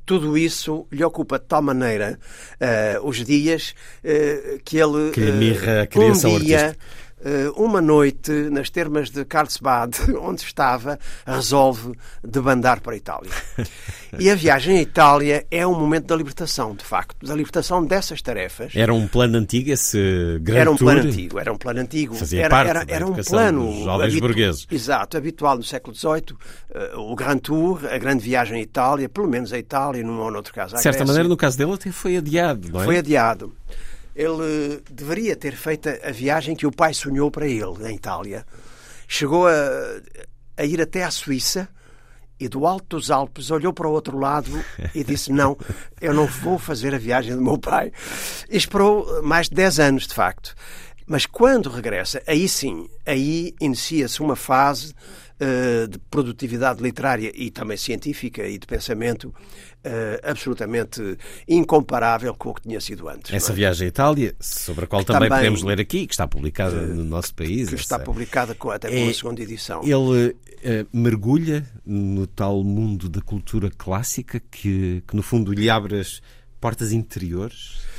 Tudo 0.05 0.37
isso 0.37 0.87
lhe 0.89 1.03
ocupa 1.03 1.37
de 1.37 1.45
tal 1.45 1.61
maneira 1.61 2.17
uh, 2.55 3.05
os 3.05 3.17
dias 3.17 3.75
uh, 4.03 4.59
que 4.63 4.77
ele. 4.77 5.11
Que 5.11 5.19
lhe 5.19 5.31
mirra 5.33 5.81
a 5.81 5.87
criação 5.87 6.31
um 6.31 6.39
dia, 6.39 6.67
artística 6.67 7.01
uma 7.55 7.81
noite 7.81 8.31
nas 8.49 8.69
termas 8.69 9.09
de 9.09 9.23
Karlsbad, 9.25 9.95
onde 10.21 10.41
estava, 10.41 10.99
resolve 11.25 11.93
debandar 12.23 12.81
para 12.81 12.93
a 12.93 12.97
Itália. 12.97 13.31
E 14.19 14.29
a 14.29 14.35
viagem 14.35 14.77
à 14.77 14.81
Itália 14.81 15.47
é 15.49 15.65
um 15.65 15.73
momento 15.73 16.07
da 16.07 16.15
libertação, 16.17 16.75
de 16.75 16.83
facto, 16.83 17.25
da 17.25 17.33
libertação 17.33 17.85
dessas 17.85 18.21
tarefas. 18.21 18.73
Era 18.75 18.93
um 18.93 19.07
plano 19.07 19.37
antigo 19.37 19.71
esse 19.71 20.37
grande 20.41 20.59
Era 20.59 20.71
um 20.71 20.75
plano 20.75 21.01
antigo, 21.01 21.39
era 21.39 21.53
um 21.53 21.57
plano 21.57 21.79
antigo. 21.79 22.15
Fazia 22.15 22.41
era, 22.41 22.49
parte 22.49 22.69
era, 22.69 22.85
era 22.89 23.07
um 23.07 23.13
plano 23.13 23.71
dos 23.71 23.85
jovens 23.85 24.19
burgueses. 24.19 24.67
Exato, 24.69 25.15
habitual 25.15 25.55
no 25.55 25.63
século 25.63 25.95
XVIII, 25.95 26.35
uh, 26.95 26.99
o 26.99 27.15
Grand 27.15 27.37
Tour, 27.37 27.85
a 27.89 27.97
grande 27.97 28.21
viagem 28.21 28.59
à 28.59 28.61
Itália, 28.61 29.07
pelo 29.07 29.29
menos 29.29 29.53
à 29.53 29.57
Itália, 29.57 30.03
num 30.03 30.19
ou 30.19 30.29
noutro 30.29 30.53
caso. 30.53 30.75
De 30.75 30.81
certa 30.81 31.05
maneira, 31.05 31.29
no 31.29 31.37
caso 31.37 31.57
dele, 31.57 31.73
até 31.73 31.89
foi 31.89 32.17
adiado, 32.17 32.69
não 32.69 32.81
é? 32.81 32.85
Foi 32.85 32.97
adiado 32.97 33.53
ele 34.15 34.81
deveria 34.89 35.35
ter 35.35 35.55
feito 35.55 35.89
a 35.89 36.11
viagem 36.11 36.55
que 36.55 36.65
o 36.65 36.71
pai 36.71 36.93
sonhou 36.93 37.31
para 37.31 37.47
ele, 37.47 37.77
na 37.79 37.91
Itália. 37.91 38.45
Chegou 39.07 39.47
a, 39.47 39.51
a 40.57 40.65
ir 40.65 40.81
até 40.81 41.03
à 41.03 41.11
Suíça 41.11 41.69
e 42.41 42.49
do 42.49 42.65
alto 42.65 42.97
dos 42.97 43.11
Alpes 43.11 43.51
olhou 43.51 43.71
para 43.71 43.87
o 43.87 43.91
outro 43.91 44.17
lado 44.17 44.49
e 44.95 45.03
disse: 45.03 45.31
Não, 45.31 45.55
eu 46.01 46.13
não 46.13 46.25
vou 46.25 46.57
fazer 46.57 46.93
a 46.95 46.97
viagem 46.97 47.35
do 47.35 47.41
meu 47.41 47.57
pai. 47.57 47.91
E 48.49 48.57
esperou 48.57 49.21
mais 49.21 49.47
de 49.47 49.55
10 49.55 49.79
anos, 49.79 50.07
de 50.07 50.15
facto. 50.15 50.55
Mas 51.05 51.25
quando 51.25 51.69
regressa, 51.69 52.23
aí 52.25 52.47
sim, 52.47 52.89
aí 53.05 53.53
inicia-se 53.59 54.21
uma 54.21 54.35
fase 54.35 54.93
uh, 55.41 55.87
de 55.87 55.99
produtividade 56.09 56.81
literária 56.81 57.31
e 57.35 57.51
também 57.51 57.77
científica 57.77 58.47
e 58.47 58.57
de 58.57 58.65
pensamento 58.65 59.33
absolutamente 60.23 61.17
incomparável 61.47 62.33
com 62.35 62.49
o 62.49 62.53
que 62.53 62.61
tinha 62.61 62.79
sido 62.79 63.09
antes. 63.09 63.33
Essa 63.33 63.51
é? 63.51 63.55
viagem 63.55 63.85
à 63.85 63.89
Itália, 63.89 64.35
sobre 64.39 64.85
a 64.85 64.87
qual 64.87 65.03
também, 65.03 65.29
também, 65.29 65.37
podemos 65.37 65.63
ler 65.63 65.79
aqui, 65.79 66.05
que 66.05 66.13
está 66.13 66.27
publicada 66.27 66.77
uh, 66.77 66.87
no 66.87 67.03
nosso 67.03 67.33
país. 67.33 67.69
Que 67.69 67.75
está 67.75 67.99
publicada 67.99 68.53
com, 68.53 68.69
até 68.69 68.89
com 68.89 68.95
é, 68.95 69.09
a 69.09 69.13
segunda 69.13 69.41
edição. 69.41 69.81
Ele 69.83 70.29
uh, 70.29 70.87
mergulha 70.93 71.65
no 71.85 72.27
tal 72.27 72.63
mundo 72.63 73.09
da 73.09 73.21
cultura 73.21 73.71
clássica 73.75 74.39
que, 74.39 75.03
que, 75.07 75.15
no 75.15 75.23
fundo, 75.23 75.51
lhe 75.53 75.69
abre 75.69 75.99
as 75.99 76.21
portas 76.59 76.91
interiores? 76.91 77.89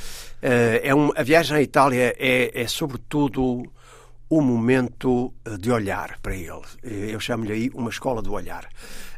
é 0.41 0.93
um, 0.93 1.09
a 1.15 1.23
viagem 1.23 1.55
à 1.55 1.61
Itália 1.61 2.13
é, 2.19 2.51
é 2.53 2.67
sobretudo 2.67 3.63
o 4.29 4.41
momento 4.41 5.33
de 5.57 5.71
olhar 5.71 6.17
para 6.21 6.35
ele. 6.35 6.61
Eu 6.83 7.19
chamo-lhe 7.19 7.53
aí 7.53 7.71
uma 7.73 7.89
escola 7.89 8.21
do 8.21 8.33
olhar. 8.33 8.67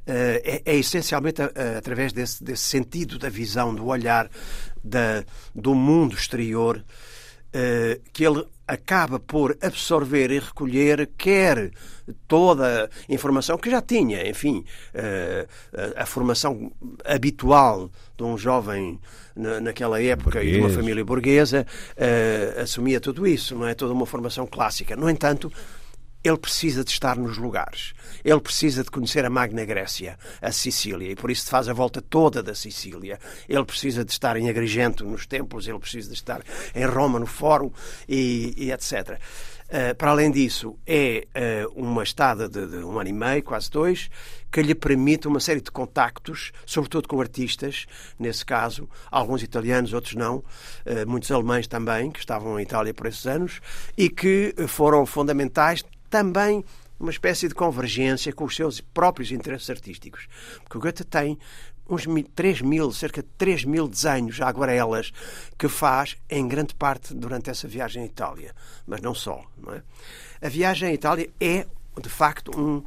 Eh, 0.07 0.61
é, 0.65 0.73
é 0.73 0.75
essencialmente 0.75 1.41
através 1.41 2.13
desse, 2.13 2.43
desse, 2.43 2.63
sentido 2.63 3.17
da 3.17 3.27
visão, 3.27 3.73
do 3.73 3.87
olhar 3.87 4.29
da, 4.83 5.23
do 5.53 5.73
mundo 5.73 6.13
exterior 6.15 6.83
eh, 7.51 7.99
que 8.13 8.23
ele 8.23 8.45
acaba 8.67 9.19
por 9.19 9.57
absorver 9.61 10.29
e 10.29 10.37
recolher 10.37 11.09
quer 11.17 11.71
toda 12.27 12.85
a 12.85 13.13
informação 13.13 13.57
que 13.57 13.69
já 13.69 13.81
tinha, 13.81 14.27
enfim, 14.27 14.63
eh, 14.93 15.47
a 15.95 16.05
formação 16.05 16.71
habitual 17.03 17.89
de 18.15 18.23
um 18.23 18.37
jovem 18.37 18.99
naquela 19.35 20.01
época 20.01 20.39
Burguês. 20.39 20.47
e 20.47 20.51
de 20.51 20.59
uma 20.59 20.69
família 20.69 21.03
burguesa 21.03 21.67
assumia 22.61 23.01
tudo 23.01 23.27
isso, 23.27 23.53
não 23.55 23.67
é 23.67 23.73
toda 23.73 23.91
uma 23.93 24.05
formação 24.05 24.47
clássica. 24.47 24.95
No 24.95 25.09
entanto, 25.09 25.51
ele 26.27 26.37
precisa 26.37 26.83
de 26.83 26.89
estar 26.91 27.17
nos 27.17 27.37
lugares. 27.37 27.93
Ele 28.23 28.39
precisa 28.39 28.83
de 28.83 28.89
conhecer 28.89 29.23
a 29.23 29.29
Magna 29.29 29.63
Grécia, 29.63 30.17
a 30.41 30.51
Sicília, 30.51 31.11
e 31.11 31.15
por 31.15 31.29
isso 31.29 31.47
faz 31.47 31.69
a 31.69 31.73
volta 31.73 32.01
toda 32.01 32.41
da 32.41 32.55
Sicília. 32.55 33.19
Ele 33.47 33.63
precisa 33.63 34.03
de 34.03 34.11
estar 34.11 34.35
em 34.35 34.49
Agrigento, 34.49 35.05
nos 35.05 35.25
templos, 35.25 35.67
ele 35.67 35.79
precisa 35.79 36.09
de 36.09 36.15
estar 36.15 36.41
em 36.73 36.85
Roma, 36.85 37.19
no 37.19 37.27
Fórum, 37.27 37.71
e, 38.09 38.53
e 38.57 38.71
etc. 38.71 39.19
Uh, 39.65 39.95
para 39.95 40.11
além 40.11 40.29
disso, 40.29 40.77
é 40.85 41.27
uh, 41.65 41.73
uma 41.75 42.03
estada 42.03 42.47
de, 42.47 42.67
de, 42.67 42.77
um 42.77 42.99
ano 42.99 43.09
e 43.09 43.13
meio, 43.13 43.43
quase 43.43 43.69
dois, 43.69 44.11
que 44.51 44.61
lhe 44.61 44.75
permite 44.75 45.27
uma 45.27 45.39
série 45.39 45.59
de 45.59 45.71
contactos, 45.71 46.51
sobretudo 46.67 47.07
com 47.07 47.19
artistas, 47.19 47.87
nesse 48.17 48.45
caso, 48.45 48.87
alguns 49.09 49.41
italianos, 49.41 49.91
outros 49.91 50.13
não, 50.13 50.37
uh, 50.37 50.43
muitos 51.07 51.31
alemães 51.31 51.65
também, 51.65 52.11
que 52.11 52.19
estavam 52.19 52.59
em 52.59 52.63
Itália 52.63 52.93
por 52.93 53.07
esses 53.07 53.25
anos, 53.25 53.59
e 53.97 54.07
que 54.07 54.53
foram 54.67 55.03
fundamentais 55.03 55.83
também 56.15 56.63
uma 56.97 57.11
espécie 57.11 57.49
de 57.49 57.53
convergência 57.53 58.31
com 58.31 58.45
os 58.45 58.55
seus 58.55 58.79
próprios 58.79 59.33
interesses 59.33 59.69
artísticos. 59.69 60.29
Porque 60.63 60.77
o 60.77 60.79
Goethe 60.79 61.03
tem 61.03 61.37
uns 61.89 62.05
3 62.33 62.61
mil, 62.61 62.89
cerca 62.93 63.21
de 63.21 63.27
3 63.37 63.65
mil 63.65 63.85
desenhos, 63.85 64.39
aguarelas, 64.39 65.11
que 65.59 65.67
faz 65.67 66.15
em 66.29 66.47
grande 66.47 66.73
parte 66.73 67.13
durante 67.13 67.49
essa 67.49 67.67
viagem 67.67 68.03
à 68.03 68.05
Itália. 68.05 68.55
Mas 68.87 69.01
não 69.01 69.13
só. 69.13 69.43
Não 69.57 69.73
é? 69.73 69.83
A 70.41 70.47
viagem 70.47 70.87
à 70.87 70.93
Itália 70.93 71.29
é, 71.37 71.67
de 72.01 72.09
facto, 72.09 72.57
um, 72.57 72.81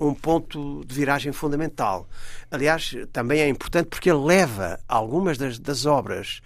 um 0.00 0.12
ponto 0.12 0.84
de 0.84 0.92
viragem 0.92 1.30
fundamental. 1.30 2.08
Aliás, 2.50 2.96
também 3.12 3.42
é 3.42 3.48
importante 3.48 3.86
porque 3.86 4.10
ele 4.10 4.24
leva 4.24 4.80
algumas 4.88 5.38
das, 5.38 5.56
das 5.56 5.86
obras 5.86 6.42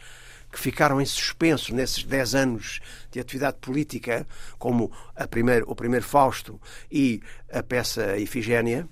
que 0.57 0.63
ficaram 0.63 0.99
em 1.03 1.05
suspenso 1.05 1.75
nesses 1.75 2.03
10 2.03 2.35
anos 2.35 2.81
de 3.11 3.21
atividade 3.21 3.59
política, 3.61 4.27
como 4.59 4.91
a 5.15 5.29
primeiro, 5.29 5.71
o 5.71 5.75
primeiro 5.75 6.07
Fausto 6.07 6.59
e 6.91 7.21
a 7.53 7.63
peça 7.63 8.17
Ifigénia, 8.17 8.89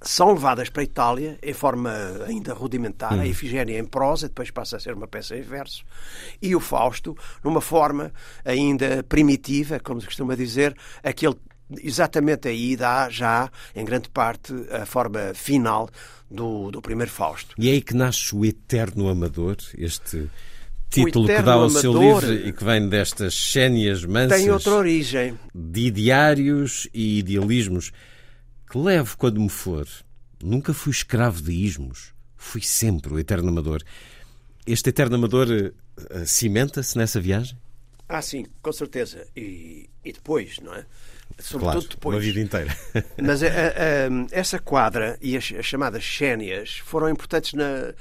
são 0.00 0.34
levadas 0.34 0.68
para 0.68 0.82
a 0.82 0.84
Itália 0.84 1.36
em 1.42 1.52
forma 1.52 1.90
ainda 2.24 2.54
rudimentar, 2.54 3.14
hum. 3.14 3.22
a 3.22 3.26
Ifigénia 3.26 3.76
em 3.76 3.84
prosa, 3.84 4.28
depois 4.28 4.52
passa 4.52 4.76
a 4.76 4.80
ser 4.80 4.94
uma 4.94 5.08
peça 5.08 5.36
em 5.36 5.42
verso, 5.42 5.84
e 6.40 6.54
o 6.54 6.60
Fausto 6.60 7.16
numa 7.42 7.60
forma 7.60 8.12
ainda 8.44 9.02
primitiva, 9.02 9.80
como 9.80 10.00
se 10.00 10.06
costuma 10.06 10.36
dizer, 10.36 10.76
aquele 11.02 11.34
exatamente 11.70 12.48
aí 12.48 12.76
dá 12.76 13.08
já, 13.10 13.50
em 13.74 13.84
grande 13.84 14.08
parte, 14.08 14.52
a 14.70 14.86
forma 14.86 15.32
final 15.34 15.88
do, 16.30 16.70
do 16.70 16.80
primeiro 16.80 17.10
Fausto. 17.10 17.54
E 17.58 17.68
é 17.68 17.72
aí 17.72 17.82
que 17.82 17.94
nasce 17.94 18.34
o 18.34 18.44
Eterno 18.44 19.08
Amador, 19.08 19.56
este 19.76 20.28
título 20.90 21.26
que 21.26 21.42
dá 21.42 21.54
ao 21.54 21.70
seu 21.70 21.92
livro 21.92 22.32
e 22.32 22.52
que 22.52 22.64
vem 22.64 22.88
destas 22.88 23.34
sénias 23.34 24.04
mansas. 24.04 24.40
Tem 24.40 24.50
outra 24.50 24.74
origem. 24.74 25.38
De 25.54 25.86
ideários 25.86 26.88
e 26.92 27.18
idealismos 27.18 27.92
que 28.70 28.78
levo 28.78 29.16
quando 29.16 29.40
me 29.40 29.48
for. 29.48 29.86
Nunca 30.42 30.72
fui 30.72 30.92
escravo 30.92 31.42
de 31.42 31.52
ismos. 31.52 32.14
Fui 32.36 32.60
sempre 32.60 33.12
o 33.12 33.18
Eterno 33.18 33.48
Amador. 33.48 33.82
Este 34.66 34.90
Eterno 34.90 35.16
Amador 35.16 35.48
uh, 35.48 36.26
cimenta-se 36.26 36.96
nessa 36.96 37.20
viagem? 37.20 37.58
Ah, 38.08 38.22
sim, 38.22 38.46
com 38.62 38.72
certeza. 38.72 39.26
E, 39.34 39.88
e 40.04 40.12
depois, 40.12 40.58
não 40.60 40.74
é? 40.74 40.84
Sobretudo 41.38 41.60
claro, 41.60 41.88
depois. 41.88 42.16
Uma 42.16 42.22
vida 42.22 42.40
inteira. 42.40 42.76
Mas 43.22 43.42
a, 43.42 43.46
a, 43.46 43.50
a, 43.50 44.26
essa 44.30 44.58
quadra 44.58 45.18
e 45.20 45.36
as, 45.36 45.52
as 45.58 45.66
chamadas 45.66 46.04
sénias 46.04 46.78
foram 46.78 47.08
importantes 47.08 47.52
na, 47.52 47.92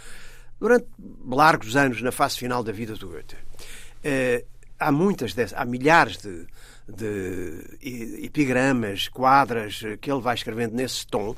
durante 0.60 0.88
largos 1.28 1.76
anos 1.76 2.02
na 2.02 2.12
fase 2.12 2.38
final 2.38 2.64
da 2.64 2.72
vida 2.72 2.96
do 2.96 3.10
Goethe. 3.10 3.36
Uh, 3.36 4.46
há 4.80 4.92
muitas 4.92 5.34
dessas, 5.34 5.58
há 5.58 5.66
milhares 5.66 6.18
de, 6.18 6.48
de 6.88 7.78
epigramas, 8.24 9.08
quadras 9.08 9.82
que 10.02 10.12
ele 10.12 10.22
vai 10.22 10.36
escrevendo 10.36 10.74
nesse 10.74 11.06
tom, 11.08 11.36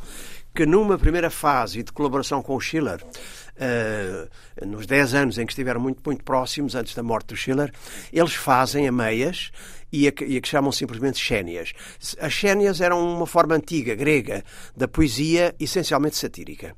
que 0.54 0.66
numa 0.66 0.98
primeira 0.98 1.30
fase 1.30 1.84
de 1.84 1.92
colaboração 1.92 2.42
com 2.42 2.56
o 2.56 2.60
Schiller, 2.60 3.00
uh, 3.04 4.66
nos 4.66 4.88
10 4.88 5.14
anos 5.14 5.38
em 5.38 5.46
que 5.46 5.52
estiveram 5.52 5.80
muito, 5.80 6.02
muito 6.04 6.24
próximos, 6.24 6.74
antes 6.74 6.96
da 6.96 7.04
morte 7.04 7.28
do 7.28 7.36
Schiller, 7.36 7.72
eles 8.12 8.34
fazem 8.34 8.88
a 8.88 8.92
meias 8.92 9.52
e 9.92 10.08
a, 10.08 10.14
e 10.26 10.38
a 10.38 10.42
que 10.42 10.48
chamam 10.48 10.72
simplesmente 10.72 11.20
xénias. 11.20 11.74
As 12.20 12.34
xénias 12.34 12.82
eram 12.82 13.00
uma 13.16 13.28
forma 13.28 13.56
antiga, 13.56 13.96
grega, 13.96 14.44
da 14.76 14.88
poesia 14.88 15.56
essencialmente 15.60 16.18
satírica. 16.18 16.76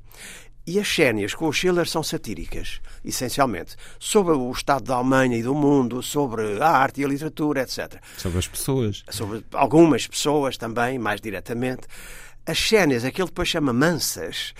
E 0.70 0.78
as 0.78 0.86
sénias 0.86 1.34
com 1.34 1.48
o 1.48 1.52
Schiller 1.52 1.88
são 1.88 2.00
satíricas, 2.00 2.80
essencialmente, 3.04 3.74
sobre 3.98 4.34
o 4.34 4.52
estado 4.52 4.84
da 4.84 4.94
Alemanha 4.94 5.36
e 5.36 5.42
do 5.42 5.52
mundo, 5.52 6.00
sobre 6.00 6.62
a 6.62 6.68
arte 6.68 7.00
e 7.00 7.04
a 7.04 7.08
literatura, 7.08 7.62
etc. 7.62 8.00
Sobre 8.16 8.38
as 8.38 8.46
pessoas. 8.46 9.02
Sobre 9.10 9.44
algumas 9.52 10.06
pessoas 10.06 10.56
também, 10.56 10.96
mais 10.96 11.20
diretamente. 11.20 11.88
As 12.46 12.56
sénias, 12.56 13.04
aquilo 13.04 13.26
que 13.26 13.32
depois 13.32 13.48
chama 13.48 13.72
mansas, 13.72 14.54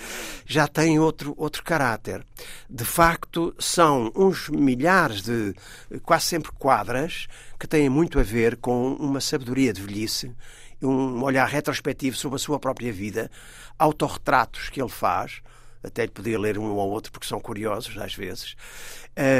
já 0.44 0.66
têm 0.66 0.98
outro, 0.98 1.32
outro 1.36 1.62
caráter. 1.62 2.26
De 2.68 2.84
facto, 2.84 3.54
são 3.56 4.10
uns 4.16 4.48
milhares 4.48 5.22
de, 5.22 5.54
quase 6.02 6.26
sempre 6.26 6.50
quadras, 6.58 7.28
que 7.56 7.68
têm 7.68 7.88
muito 7.88 8.18
a 8.18 8.24
ver 8.24 8.56
com 8.56 8.94
uma 8.94 9.20
sabedoria 9.20 9.72
de 9.72 9.80
velhice, 9.80 10.34
um 10.82 11.22
olhar 11.22 11.46
retrospectivo 11.46 12.16
sobre 12.16 12.34
a 12.34 12.40
sua 12.40 12.58
própria 12.58 12.92
vida, 12.92 13.30
autorretratos 13.78 14.70
que 14.70 14.82
ele 14.82 14.90
faz, 14.90 15.40
até 15.82 16.02
lhe 16.02 16.10
podia 16.10 16.38
ler 16.38 16.58
um 16.58 16.64
ou 16.64 16.90
outro 16.90 17.10
porque 17.10 17.26
são 17.26 17.40
curiosos 17.40 17.96
às 17.98 18.14
vezes, 18.14 18.54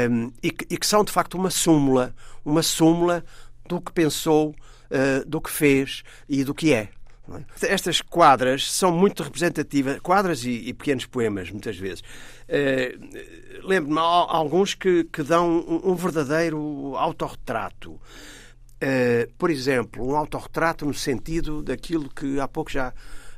um, 0.09 0.31
e, 0.41 0.51
que, 0.51 0.65
e, 0.73 0.77
que, 0.77 0.85
são 0.85 1.03
de 1.03 1.11
facto 1.11 1.35
uma 1.35 1.49
súmula, 1.49 2.13
uma 2.43 2.63
súmula 2.63 3.23
do 3.67 3.79
que 3.79 3.91
pensou, 3.91 4.49
uh, 4.49 5.27
do 5.27 5.39
que 5.39 5.49
fez 5.49 6.03
e 6.27 6.43
do 6.43 6.53
que 6.53 6.73
é. 6.73 6.89
é? 7.31 7.45
Estas 7.67 8.01
quadras 8.01 8.71
são 8.71 8.91
muito 8.91 9.23
representativas, 9.23 9.99
quadras 9.99 10.43
e, 10.43 10.51
e 10.51 10.73
pequenos 10.73 11.05
poemas, 11.05 11.49
muitas 11.51 11.77
vezes. 11.77 12.01
Uh, 12.49 13.41
Lembro-me 13.63 13.99
alguns 13.99 14.73
que, 14.73 15.03
que 15.05 15.21
dão 15.21 15.59
um, 15.59 15.91
um 15.91 15.95
verdadeiro 15.95 16.95
autorretrato. 16.95 17.91
Uh, 17.91 19.31
por 19.37 19.51
exemplo, 19.51 20.03
um 20.07 20.15
autorretrato 20.15 20.85
no 20.85 20.93
sentido 20.93 21.61
daquilo 21.61 22.09
que 22.09 22.39
há 22.39 22.47
pouco 22.47 22.71
já 22.71 22.91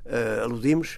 uh, 0.06 0.44
aludimos, 0.44 0.98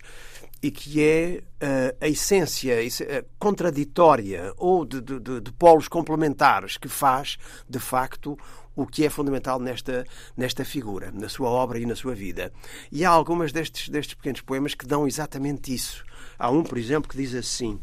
e 0.66 0.72
que 0.72 1.00
é 1.00 1.44
uh, 1.62 1.98
a 2.02 2.08
essência 2.08 2.76
uh, 2.76 3.26
contraditória 3.38 4.52
ou 4.58 4.84
de, 4.84 5.00
de, 5.00 5.20
de, 5.40 5.52
polos 5.52 5.88
complementares 5.88 6.76
que 6.76 6.88
faz, 6.88 7.38
de 7.70 7.78
facto, 7.78 8.36
o 8.76 8.84
que 8.84 9.06
é 9.06 9.10
fundamental 9.12 9.60
nesta, 9.60 10.04
nesta 10.36 10.66
figura, 10.66 11.12
na 11.12 11.30
sua 11.30 11.50
obra 11.50 11.78
e 11.78 11.86
na 11.86 11.96
sua 11.96 12.16
vida. 12.16 12.52
E 12.92 13.06
há 13.06 13.12
algumas 13.12 13.52
destes, 13.52 13.90
destes 13.90 14.16
pequenos 14.16 14.42
poemas 14.42 14.74
que 14.74 14.88
dão 14.88 15.06
exatamente 15.06 15.72
isso. 15.72 16.04
Há 16.40 16.50
um, 16.50 16.64
por 16.64 16.80
exemplo, 16.80 17.08
que 17.08 17.18
diz 17.18 17.36
assim: 17.36 17.80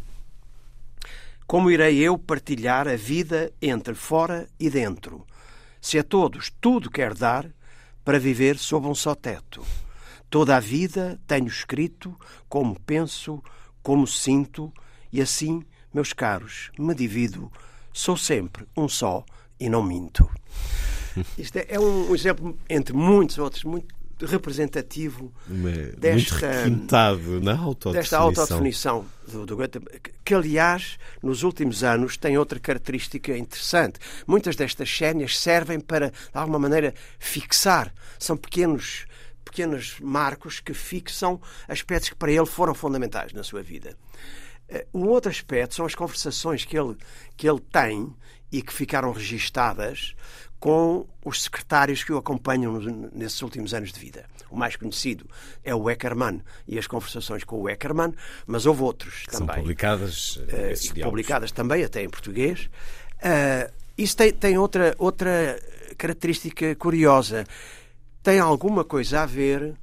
Como 1.46 1.70
irei 1.70 2.00
eu 2.00 2.18
partilhar 2.18 2.88
a 2.88 2.96
vida 2.96 3.52
entre 3.62 3.94
fora 3.94 4.48
e 4.58 4.68
dentro, 4.68 5.24
se 5.80 6.00
a 6.00 6.02
todos 6.02 6.50
tudo 6.60 6.90
quer 6.90 7.14
dar 7.14 7.48
para 8.04 8.18
viver 8.18 8.58
sob 8.58 8.88
um 8.88 8.94
só 8.94 9.14
teto? 9.14 9.64
Toda 10.32 10.56
a 10.56 10.60
vida 10.60 11.20
tenho 11.26 11.46
escrito 11.46 12.18
como 12.48 12.80
penso, 12.80 13.42
como 13.82 14.06
sinto, 14.06 14.72
e 15.12 15.20
assim, 15.20 15.62
meus 15.92 16.14
caros, 16.14 16.70
me 16.78 16.94
divido. 16.94 17.52
Sou 17.92 18.16
sempre 18.16 18.66
um 18.74 18.88
só 18.88 19.26
e 19.60 19.68
não 19.68 19.82
minto. 19.82 20.26
Isto 21.36 21.58
é, 21.58 21.66
é 21.68 21.78
um 21.78 22.14
exemplo, 22.14 22.58
entre 22.66 22.94
muitos 22.94 23.36
outros, 23.36 23.62
muito 23.64 23.94
representativo 24.24 25.30
desta, 25.98 26.66
muito 26.66 26.86
na 27.42 27.52
autodefinição. 27.52 27.92
desta 27.92 28.16
autodefinição 28.16 29.04
do, 29.30 29.44
do 29.44 29.54
Goethe, 29.54 29.80
que, 30.24 30.34
aliás, 30.34 30.96
nos 31.22 31.42
últimos 31.42 31.84
anos 31.84 32.16
tem 32.16 32.38
outra 32.38 32.58
característica 32.58 33.36
interessante. 33.36 34.00
Muitas 34.26 34.56
destas 34.56 34.88
sénias 34.88 35.38
servem 35.38 35.78
para, 35.78 36.08
de 36.08 36.14
alguma 36.32 36.58
maneira, 36.58 36.94
fixar. 37.18 37.92
São 38.18 38.34
pequenos 38.34 39.04
pequenos 39.44 39.98
marcos 40.00 40.60
que 40.60 40.74
fixam 40.74 41.40
aspectos 41.68 42.10
que 42.10 42.16
para 42.16 42.32
ele 42.32 42.46
foram 42.46 42.74
fundamentais 42.74 43.32
na 43.32 43.42
sua 43.42 43.62
vida. 43.62 43.96
Eh, 44.68 44.86
um 44.94 45.06
outro 45.08 45.30
aspecto 45.30 45.74
são 45.74 45.86
as 45.86 45.94
conversações 45.94 46.64
que 46.64 46.78
ele, 46.78 46.96
que 47.36 47.48
ele 47.48 47.60
tem 47.60 48.14
e 48.50 48.62
que 48.62 48.72
ficaram 48.72 49.12
registadas 49.12 50.14
com 50.62 51.08
os 51.24 51.42
secretários 51.42 52.04
que 52.04 52.12
o 52.12 52.18
acompanham 52.18 52.78
nesses 53.12 53.42
últimos 53.42 53.74
anos 53.74 53.92
de 53.92 53.98
vida. 53.98 54.26
O 54.48 54.56
mais 54.56 54.76
conhecido 54.76 55.28
é 55.64 55.74
o 55.74 55.90
Eckermann 55.90 56.40
e 56.68 56.78
as 56.78 56.86
conversações 56.86 57.42
com 57.42 57.60
o 57.60 57.68
Eckermann, 57.68 58.14
mas 58.46 58.64
houve 58.64 58.82
outros 58.82 59.24
que 59.24 59.32
também. 59.32 59.46
São 59.48 59.56
publicadas, 59.56 60.36
uh, 60.36 61.02
publicadas 61.02 61.50
também, 61.50 61.82
até 61.82 62.04
em 62.04 62.08
português. 62.08 62.70
Uh, 63.16 63.72
isso 63.98 64.16
tem, 64.16 64.32
tem 64.32 64.56
outra, 64.56 64.94
outra 64.98 65.58
característica 65.98 66.76
curiosa 66.76 67.44
tem 68.22 68.38
alguma 68.38 68.84
coisa 68.84 69.22
a 69.22 69.26
ver, 69.26 69.74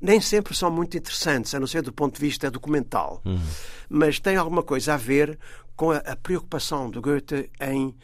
nem 0.00 0.20
sempre 0.20 0.54
são 0.54 0.70
muito 0.70 0.96
interessantes, 0.96 1.54
a 1.54 1.60
não 1.60 1.66
ser 1.66 1.82
do 1.82 1.92
ponto 1.92 2.14
de 2.14 2.20
vista 2.20 2.50
documental, 2.50 3.22
uhum. 3.24 3.40
mas 3.88 4.20
tem 4.20 4.36
alguma 4.36 4.62
coisa 4.62 4.94
a 4.94 4.96
ver 4.96 5.38
com 5.74 5.90
a, 5.90 5.98
a 5.98 6.16
preocupação 6.16 6.90
do 6.90 7.00
Goethe 7.00 7.50
em 7.60 7.94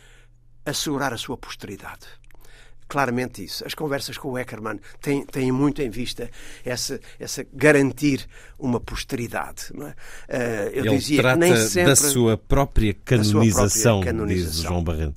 assegurar 0.65 1.13
a 1.13 1.17
sua 1.17 1.37
posteridade. 1.37 2.07
claramente 2.89 3.43
isso. 3.43 3.67
As 3.67 3.75
conversas 3.75 4.19
com 4.19 4.29
o 4.33 4.39
Eckermann 4.39 4.79
têm, 5.01 5.25
têm 5.25 5.51
muito 5.51 5.81
em 5.81 5.89
vista 5.89 6.31
essa, 6.65 7.01
essa 7.19 7.45
garantir 7.53 8.29
uma 8.59 8.79
posteridade. 8.79 9.69
Não 9.75 9.87
é? 9.87 9.91
Uh, 9.91 10.69
eu 10.75 10.85
Ele 10.85 10.99
dizia 10.99 11.23
trata 11.23 11.39
nem 11.39 11.57
sempre, 11.57 11.91
da 11.91 11.97
sua 11.97 12.37
própria 12.37 12.95
canonização, 13.05 13.69
sua 13.71 13.83
própria 13.93 14.13
canonização. 14.13 14.53
diz 14.53 14.63
João 14.63 14.85
Barreto. 14.85 15.17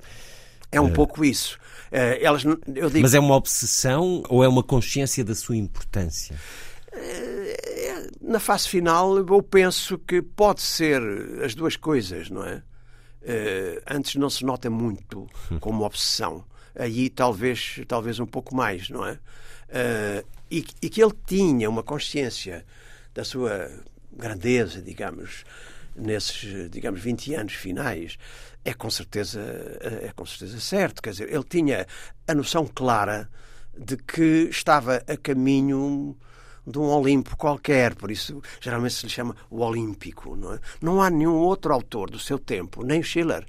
É 0.76 0.82
um 0.82 0.88
uh, 0.88 0.94
pouco 0.94 1.24
isso. 1.24 1.58
Uh, 1.92 2.20
elas, 2.22 2.44
eu 2.44 2.90
digo, 2.90 3.02
Mas 3.02 3.14
é 3.14 3.20
uma 3.20 3.36
obsessão 3.36 4.24
ou 4.30 4.44
é 4.44 4.48
uma 4.48 4.64
consciência 4.64 5.24
da 5.24 5.36
sua 5.36 5.56
importância? 5.56 6.36
na 8.22 8.40
fase 8.40 8.70
final, 8.70 9.18
eu 9.18 9.44
penso 9.44 9.98
que 10.00 10.22
pode 10.22 10.62
ser 10.62 11.02
as 11.44 11.54
duas 11.54 11.76
coisas, 11.76 12.30
não 12.30 12.44
é? 12.44 12.64
antes 13.86 14.16
não 14.16 14.30
se 14.30 14.46
nota 14.46 14.70
muito 14.70 15.28
como 15.60 15.84
obsessão 15.84 16.46
aí 16.76 17.10
talvez, 17.10 17.82
talvez 17.88 18.20
um 18.20 18.26
pouco 18.26 18.56
mais, 18.56 18.90
não 18.90 19.06
é? 19.06 19.20
E, 20.50 20.62
que 20.62 21.02
ele 21.02 21.14
tinha 21.26 21.70
uma 21.70 21.84
consciência 21.84 22.66
da 23.14 23.24
sua 23.24 23.70
grandeza, 24.16 24.82
digamos, 24.82 25.44
nesses, 25.96 26.70
digamos, 26.70 27.02
20 27.02 27.34
anos 27.36 27.54
finais, 27.54 28.18
é 28.64 28.74
com 28.74 28.90
certeza, 28.90 29.42
é 30.02 30.12
com 30.14 30.26
certeza 30.26 30.60
certo. 30.60 31.02
Quer 31.02 31.12
dizer, 31.12 31.34
ele 31.34 31.44
tinha 31.44 31.88
a 32.28 32.34
noção 32.34 32.66
clara 32.68 33.30
de 33.78 33.98
que 33.98 34.50
estava 34.50 35.04
a 35.08 35.18
caminho 35.18 36.18
de 36.66 36.80
um 36.80 36.90
Olimpo 36.90 37.38
qualquer, 37.38 37.94
por 37.94 38.10
isso 38.10 38.42
geralmente 38.60 38.96
se 38.96 39.06
lhe 39.06 39.12
chama 39.12 39.36
o 39.50 39.62
Olímpico. 39.62 40.36
Não, 40.36 40.54
é? 40.54 40.60
não 40.82 41.02
há 41.02 41.10
nenhum 41.10 41.36
outro 41.36 41.74
autor 41.74 42.10
do 42.10 42.20
seu 42.20 42.40
tempo, 42.40 42.84
nem 42.84 43.04
Schiller, 43.04 43.46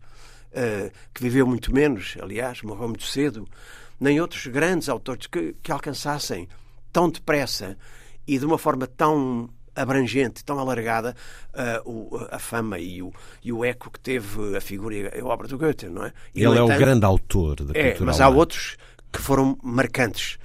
uh, 0.53 0.91
que 1.15 1.23
viveu 1.23 1.47
muito 1.47 1.73
menos, 1.73 2.17
aliás, 2.21 2.63
morreu 2.63 2.89
muito 2.89 3.07
cedo, 3.07 3.49
nem 3.99 4.21
outros 4.21 4.47
grandes 4.47 4.89
autores 4.89 5.27
que, 5.27 5.55
que 5.63 5.73
alcançassem 5.73 6.49
tão 6.93 7.09
depressa 7.09 7.77
e 8.27 8.39
de 8.39 8.45
uma 8.45 8.59
forma 8.59 8.87
tão 8.87 9.49
abrangente, 9.77 10.45
tão 10.45 10.59
alargada, 10.59 11.15
uh, 11.85 12.27
a 12.31 12.39
fama 12.39 12.79
e 12.79 13.03
o, 13.03 13.13
e 13.45 13.53
o 13.53 13.65
eco 13.65 13.91
que 13.91 14.01
teve 14.01 14.57
a 14.57 14.61
figura 14.61 14.95
e 14.95 15.21
a 15.21 15.25
obra 15.25 15.47
do 15.47 15.59
Goethe, 15.59 15.87
não 15.89 16.05
é? 16.05 16.13
E, 16.35 16.43
Ele 16.43 16.59
é 16.59 16.63
o 16.63 16.67
grande 16.67 17.05
autor 17.05 17.63
da 17.63 17.79
é, 17.79 17.97
Mas 18.01 18.21
há 18.21 18.29
outros 18.29 18.77
que 19.13 19.21
foram 19.21 19.59
marcantes 19.63 20.39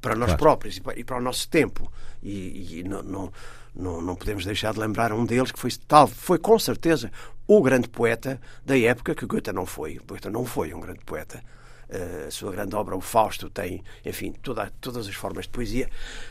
para 0.00 0.14
nós 0.14 0.26
claro. 0.26 0.38
próprios 0.38 0.76
e 0.76 0.80
para, 0.82 0.98
e 0.98 1.04
para, 1.04 1.16
o 1.16 1.20
nosso 1.20 1.48
tempo. 1.48 1.90
E, 2.22 2.80
e 2.80 2.84
não, 2.84 3.02
não, 3.02 3.32
não, 3.74 4.00
não, 4.02 4.14
podemos 4.14 4.44
deixar 4.44 4.72
de 4.74 4.80
lembrar 4.80 5.12
um 5.12 5.24
deles 5.24 5.50
que 5.50 5.58
foi 5.58 5.70
tal, 5.88 6.06
foi 6.06 6.38
com 6.38 6.58
certeza 6.58 7.10
o 7.46 7.62
grande 7.62 7.88
poeta 7.88 8.40
da 8.64 8.78
época 8.78 9.14
que 9.14 9.26
Goethe 9.26 9.52
não 9.52 9.66
foi. 9.66 9.98
Goethe 10.06 10.28
não 10.28 10.44
foi 10.44 10.74
um 10.74 10.80
grande 10.80 11.00
poeta. 11.04 11.42
Uh, 11.88 12.28
a 12.28 12.30
sua 12.30 12.50
grande 12.50 12.74
obra, 12.74 12.96
o 12.96 13.00
Fausto, 13.00 13.50
tem, 13.50 13.82
enfim, 14.04 14.32
toda, 14.32 14.72
todas 14.80 15.06
as 15.06 15.14
formas 15.14 15.44
de 15.44 15.50
poesia, 15.50 15.88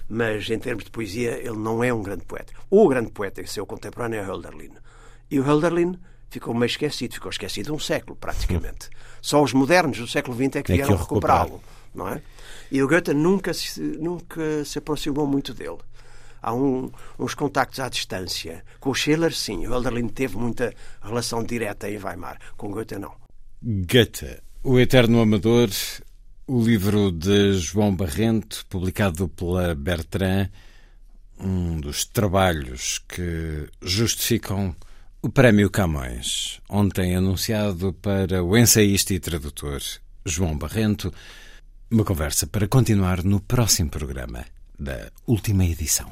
mas 0.10 0.50
em 0.50 0.58
termos 0.58 0.84
de 0.84 0.92
poesia 0.92 1.38
ele 1.38 1.58
não 1.58 1.84
é 1.84 1.94
um 1.94 2.02
grande 2.02 2.26
poeta. 2.26 2.54
O 2.70 2.88
grande 2.88 3.12
poeta 3.12 3.42
e 3.42 3.48
seu 3.48 3.66
contemporâneo 3.66 4.20
é 4.20 4.24
Hölderlin. 4.24 4.72
E 5.30 5.39
o 5.39 5.44
Hölderlin 5.44 5.98
ficou 6.30 6.54
meio 6.54 6.66
esquecido, 6.66 7.13
ficou 7.13 7.30
esquecido 7.30 7.74
um 7.74 7.80
século, 7.80 8.16
praticamente. 8.16 8.89
Só 9.22 9.42
os 9.42 9.54
modernos 9.54 10.00
do 10.00 10.08
século 10.08 10.36
XX 10.36 10.56
é 10.56 10.63
que 10.63 10.74
vieram 10.74 10.96
é 10.96 10.98
recuperá-lo, 10.98 11.63
não 11.94 12.10
é? 12.10 12.22
E 12.72 12.82
o 12.82 12.88
Goethe 12.88 13.13
nunca 13.13 13.54
se, 13.54 13.80
nunca 13.80 14.66
se 14.66 14.80
aproximou 14.80 15.28
muito 15.28 15.54
dele 15.54 15.78
há 16.44 16.54
um, 16.54 16.92
uns 17.18 17.34
contactos 17.34 17.80
à 17.80 17.88
distância. 17.88 18.63
Com 18.80 18.92
o 18.92 18.94
Schiller, 18.94 19.34
sim. 19.34 19.66
O 19.66 19.72
Hölderlin 19.72 20.10
teve 20.10 20.36
muita 20.38 20.74
relação 21.02 21.44
direta 21.44 21.89
em 21.89 21.98
Weimar. 21.98 22.38
Com 22.58 22.70
Goethe, 22.70 23.00
não. 23.00 23.13
Goethe, 23.63 24.42
O 24.65 24.80
Eterno 24.80 25.19
Amador, 25.19 25.69
o 26.47 26.63
livro 26.63 27.12
de 27.12 27.56
João 27.56 27.93
Barrento, 27.93 28.65
publicado 28.69 29.28
pela 29.28 29.76
Bertrand, 29.76 30.49
um 31.38 31.82
dos 31.82 32.06
trabalhos 32.06 33.04
que 33.06 33.67
justificam 33.82 34.73
o 35.21 35.28
Prémio 35.28 35.69
Camões, 35.69 36.62
ontem 36.69 37.13
anunciado 37.13 37.91
para 37.91 38.41
o 38.41 38.58
ensaísta 38.58 39.13
e 39.13 39.19
tradutor 39.19 39.82
João 40.26 40.58
Barrento. 40.58 41.13
Uma 41.91 42.06
conversa 42.06 42.47
para 42.47 42.65
continuar 42.65 43.21
no 43.21 43.41
próximo 43.41 43.89
programa 43.89 44.45
da 44.80 45.12
última 45.28 45.65
edição. 45.65 46.10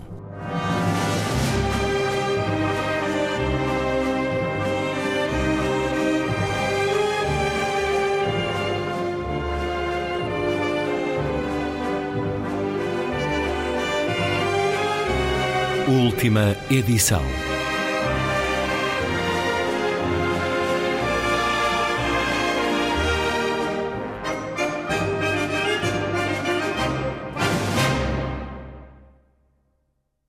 Última 15.91 16.55
edição. 16.69 17.21